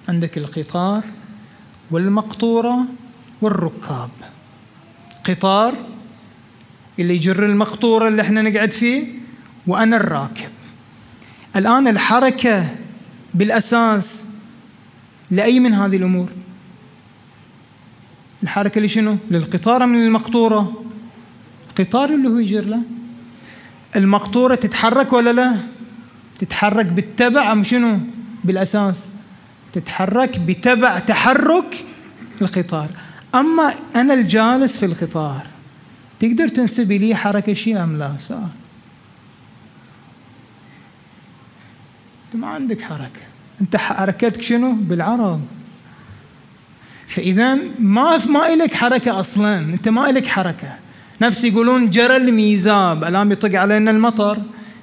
عندك 0.09 0.39
القطار؟ 0.39 1.03
والمقطورة 1.93 2.85
والركاب. 3.43 4.11
قطار 5.25 5.75
اللي 6.99 7.15
يجر 7.15 7.47
المقطورة 7.47 8.09
اللي 8.09 8.23
إحنا 8.23 8.43
نقعد 8.43 8.73
فيه 8.73 9.07
وأنا 9.67 9.97
الراكب. 9.97 10.49
الآن 11.57 11.89
الحركة 11.89 12.67
بالأساس 13.35 14.25
لأي 15.31 15.61
من 15.61 15.75
هذه 15.75 15.97
الأمور؟ 15.97 16.29
الحركة 18.43 18.81
لشنو 18.81 19.17
للقطار 19.31 19.87
من 19.87 20.07
المقطورة. 20.07 20.83
القطار 21.71 22.15
اللي 22.15 22.29
هو 22.29 22.39
يجر 22.39 22.65
له. 22.65 22.83
المقطورة 23.97 24.55
تتحرك 24.55 25.13
ولا 25.13 25.33
لا؟ 25.33 25.57
تتحرك 26.39 26.87
بالتبع 26.87 27.53
أم 27.53 27.65
شنو؟ 27.65 27.99
بالأساس. 28.45 29.09
تتحرك 29.73 30.39
بتبع 30.39 30.99
تحرك 30.99 31.85
القطار. 32.43 32.89
أما 33.35 33.75
أنا 33.97 34.15
الجالس 34.15 34.79
في 34.79 34.87
القطار 34.87 35.41
تقدر 36.21 36.49
تنسبي 36.49 36.99
لي 36.99 37.15
حركة 37.15 37.53
شيء 37.53 37.83
أم 37.83 37.99
لا؟ 37.99 38.13
سؤال 38.19 38.49
أنت 42.27 42.43
ما 42.43 42.47
عندك 42.47 42.81
حركة. 42.81 43.21
أنت 43.61 43.77
حركتك 43.77 44.43
شنو؟ 44.43 44.73
بالعرض 44.73 45.41
فإذا 47.09 47.59
ما 47.79 48.27
ما 48.27 48.53
إلك 48.53 48.75
حركة 48.75 49.21
أصلا. 49.21 49.59
أنت 49.59 49.89
ما 49.89 50.11
إلك 50.11 50.27
حركة. 50.27 50.69
نفس 51.23 51.45
يقولون 51.45 51.91
جرى 51.91 52.17
الميزاب. 52.17 53.05
الآن 53.05 53.33
يطق 53.33 53.61
علينا 53.61 53.91
المطر. 53.91 54.39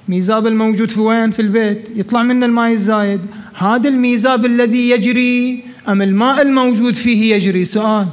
ميزاب 0.08 0.46
الموجود 0.46 0.90
في 0.90 1.00
وين؟ 1.00 1.30
في 1.30 1.42
البيت. 1.42 1.88
يطلع 1.96 2.22
منه 2.22 2.46
الماء 2.46 2.72
الزايد. 2.72 3.20
هذا 3.60 3.88
الميزاب 3.88 4.46
الذي 4.46 4.90
يجري 4.90 5.64
أم 5.88 6.02
الماء 6.02 6.42
الموجود 6.42 6.94
فيه 6.94 7.34
يجري؟ 7.34 7.64
سؤال. 7.64 8.08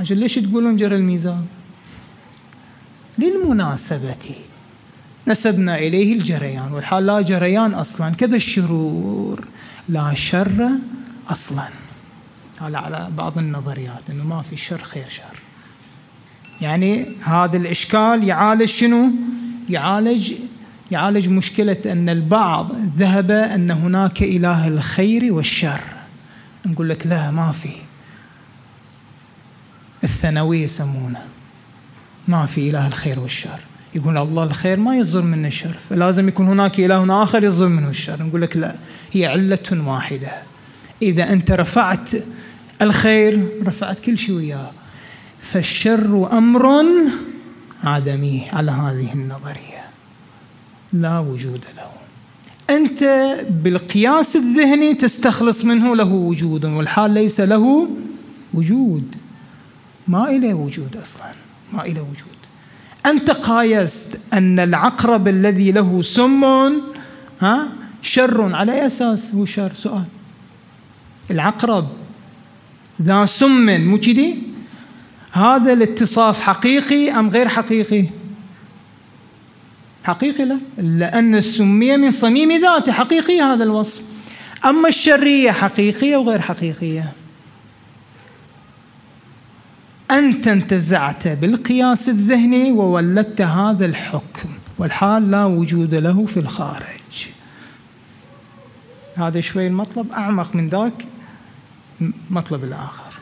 عشان 0.00 0.16
ليش 0.16 0.34
تقولون 0.34 0.76
جرى 0.76 0.96
الميزاب؟ 0.96 1.44
للمناسبة 3.18 4.34
نسبنا 5.26 5.78
إليه 5.78 6.12
الجريان 6.12 6.72
والحال 6.72 7.06
لا 7.06 7.20
جريان 7.20 7.74
أصلا 7.74 8.10
كذا 8.10 8.36
الشرور 8.36 9.44
لا 9.88 10.14
شر 10.14 10.68
أصلا. 11.28 11.68
على 12.60 13.08
بعض 13.16 13.38
النظريات 13.38 14.02
أنه 14.10 14.24
ما 14.24 14.42
في 14.42 14.56
شر 14.56 14.82
خير 14.82 15.06
شر. 15.08 15.38
يعني 16.60 17.06
هذا 17.22 17.56
الإشكال 17.56 18.24
يعالج 18.24 18.64
شنو؟ 18.64 19.10
يعالج 19.70 20.32
يعالج 20.92 21.28
مشكلة 21.28 21.76
أن 21.86 22.08
البعض 22.08 22.72
ذهب 22.96 23.30
أن 23.30 23.70
هناك 23.70 24.22
إله 24.22 24.68
الخير 24.68 25.32
والشر. 25.32 25.80
نقول 26.66 26.88
لك 26.88 27.06
لا 27.06 27.30
ما 27.30 27.52
في. 27.52 27.70
الثانوي 30.04 30.62
يسمونه. 30.62 31.22
ما 32.28 32.46
في 32.46 32.70
إله 32.70 32.86
الخير 32.86 33.20
والشر. 33.20 33.60
يقول 33.94 34.18
الله 34.18 34.44
الخير 34.44 34.78
ما 34.78 34.96
يصدر 34.96 35.22
منه 35.22 35.48
الشر. 35.48 35.74
فلازم 35.90 36.28
يكون 36.28 36.48
هناك 36.48 36.80
إله 36.80 37.22
آخر 37.22 37.44
يصدر 37.44 37.68
منه 37.68 37.88
الشر. 37.88 38.22
نقول 38.22 38.42
لك 38.42 38.56
لا 38.56 38.74
هي 39.12 39.26
علة 39.26 39.82
واحدة. 39.86 40.32
إذا 41.02 41.32
أنت 41.32 41.50
رفعت 41.50 42.10
الخير 42.82 43.48
رفعت 43.66 44.00
كل 44.00 44.18
شيء 44.18 44.34
وياه. 44.34 44.70
فالشر 45.42 46.38
أمر 46.38 46.84
عدمي 47.84 48.46
على 48.52 48.70
هذه 48.70 49.12
النظرية. 49.14 49.71
لا 50.92 51.18
وجود 51.18 51.60
له. 51.76 51.90
أنت 52.76 53.04
بالقياس 53.50 54.36
الذهني 54.36 54.94
تستخلص 54.94 55.64
منه 55.64 55.96
له 55.96 56.12
وجود 56.12 56.64
والحال 56.64 57.10
ليس 57.10 57.40
له 57.40 57.88
وجود. 58.54 59.16
ما 60.08 60.30
إله 60.30 60.54
وجود 60.54 60.96
أصلا. 61.02 61.32
ما 61.72 61.86
إله 61.86 62.00
وجود. 62.00 62.32
أنت 63.06 63.30
قايست 63.30 64.18
أن 64.32 64.58
العقرب 64.58 65.28
الذي 65.28 65.72
له 65.72 66.02
سم 66.02 66.44
ها 67.40 67.68
شر 68.02 68.54
على 68.54 68.72
أي 68.72 68.86
أساس؟ 68.86 69.34
هو 69.34 69.44
شر. 69.44 69.74
سؤال. 69.74 70.04
العقرب 71.30 71.88
ذا 73.02 73.24
سم 73.24 73.80
مو 73.80 73.98
كذي؟ 73.98 74.42
هذا 75.32 75.72
الاتصاف 75.72 76.40
حقيقي 76.40 77.10
أم 77.10 77.30
غير 77.30 77.48
حقيقي؟ 77.48 78.06
حقيقي 80.04 80.44
لا. 80.44 80.58
لأن 80.78 81.34
السمية 81.34 81.96
من 81.96 82.10
صميم 82.10 82.52
ذاته 82.52 82.92
حقيقي 82.92 83.40
هذا 83.40 83.64
الوصف. 83.64 84.02
أما 84.64 84.88
الشرية 84.88 85.50
حقيقية 85.50 86.16
وغير 86.16 86.40
حقيقية. 86.40 87.12
أنت 90.10 90.48
انتزعت 90.48 91.28
بالقياس 91.28 92.08
الذهني 92.08 92.72
وولدت 92.72 93.40
هذا 93.40 93.86
الحكم 93.86 94.48
والحال 94.78 95.30
لا 95.30 95.44
وجود 95.44 95.94
له 95.94 96.26
في 96.26 96.36
الخارج. 96.36 97.26
هذا 99.16 99.40
شوي 99.40 99.66
المطلب 99.66 100.12
أعمق 100.12 100.54
من 100.54 100.68
ذاك 100.68 101.06
المطلب 102.30 102.64
الآخر. 102.64 103.12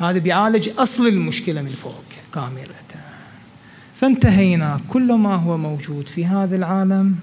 هذا 0.00 0.18
بيعالج 0.18 0.70
أصل 0.78 1.06
المشكلة 1.06 1.62
من 1.62 1.68
فوق 1.68 2.04
كاملة 2.34 2.79
فانتهينا 4.00 4.80
كل 4.88 5.12
ما 5.12 5.34
هو 5.34 5.58
موجود 5.58 6.06
في 6.06 6.26
هذا 6.26 6.56
العالم 6.56 7.16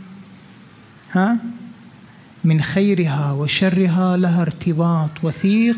ها؟ 1.11 1.37
من 2.43 2.61
خيرها 2.61 3.31
وشرها 3.31 4.17
لها 4.17 4.41
ارتباط 4.41 5.09
وثيق 5.23 5.77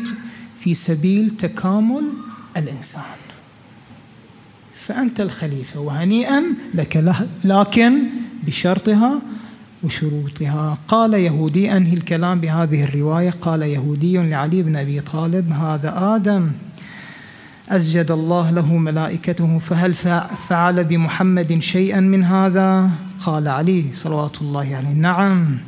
في 0.60 0.74
سبيل 0.74 1.30
تكامل 1.30 2.02
الإنسان. 2.56 3.02
فأنت 4.74 5.20
الخليفة 5.20 5.80
وهنيئا 5.80 6.42
لك 6.74 7.24
لكن 7.44 8.02
بشرطها 8.46 9.20
وشروطها. 9.82 10.78
قال 10.88 11.14
يهودي 11.14 11.76
أنهي 11.76 11.92
الكلام 11.92 12.40
بهذه 12.40 12.84
الرواية؟ 12.84 13.30
قال 13.30 13.62
يهودي 13.62 14.18
لعلي 14.18 14.62
بن 14.62 14.76
أبي 14.76 15.00
طالب 15.00 15.52
هذا 15.52 16.16
آدم. 16.16 16.50
أسجد 17.70 18.10
الله 18.10 18.50
له 18.50 18.76
ملائكته 18.76 19.58
فهل 19.58 19.94
فعل 20.48 20.84
بمحمد 20.84 21.58
شيئا 21.58 22.00
من 22.00 22.24
هذا؟ 22.24 22.90
قال 23.26 23.48
علي 23.48 23.84
صلوات 23.94 24.42
الله 24.42 24.76
عليه. 24.76 24.88
نعم. 24.88 25.58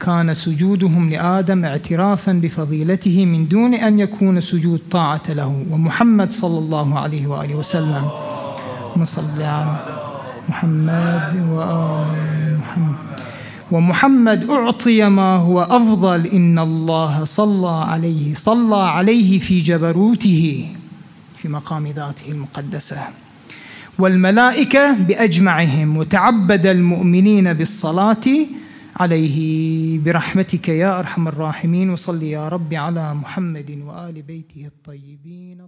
كان 0.00 0.34
سجودهم 0.34 1.10
لآدم 1.10 1.64
اعترافا 1.64 2.32
بفضيلته 2.32 3.26
من 3.26 3.48
دون 3.48 3.74
أن 3.74 3.98
يكون 3.98 4.40
سجود 4.40 4.80
طاعة 4.90 5.22
له 5.28 5.64
ومحمد 5.70 6.30
صلى 6.30 6.58
الله 6.58 6.98
عليه 6.98 7.26
وآله 7.26 7.54
وسلم. 7.54 8.08
صلى 9.04 9.44
على 9.44 9.76
محمد 10.48 11.48
وآل 11.52 12.58
محمد. 12.58 12.96
ومحمد 13.72 14.50
أعطي 14.50 15.08
ما 15.08 15.36
هو 15.36 15.62
أفضل 15.62 16.26
إن 16.26 16.58
الله 16.58 17.24
صلى 17.24 17.68
عليه 17.68 18.34
صلى 18.34 18.76
عليه 18.76 19.38
في 19.38 19.60
جبروته. 19.60 20.68
في 21.46 21.52
مقام 21.52 21.86
ذاته 21.86 22.30
المقدسة. 22.32 22.98
والملائكة 23.98 24.92
بأجمعهم 24.94 25.96
وتعبد 25.96 26.66
المؤمنين 26.66 27.52
بالصلاة 27.52 28.26
عليه 28.96 29.98
برحمتك 29.98 30.68
يا 30.68 30.98
أرحم 30.98 31.28
الراحمين 31.28 31.90
وصل 31.90 32.22
يا 32.22 32.48
رب 32.48 32.74
على 32.74 33.14
محمد 33.14 33.82
وآل 33.86 34.22
بيته 34.22 34.66
الطيبين 34.66 35.60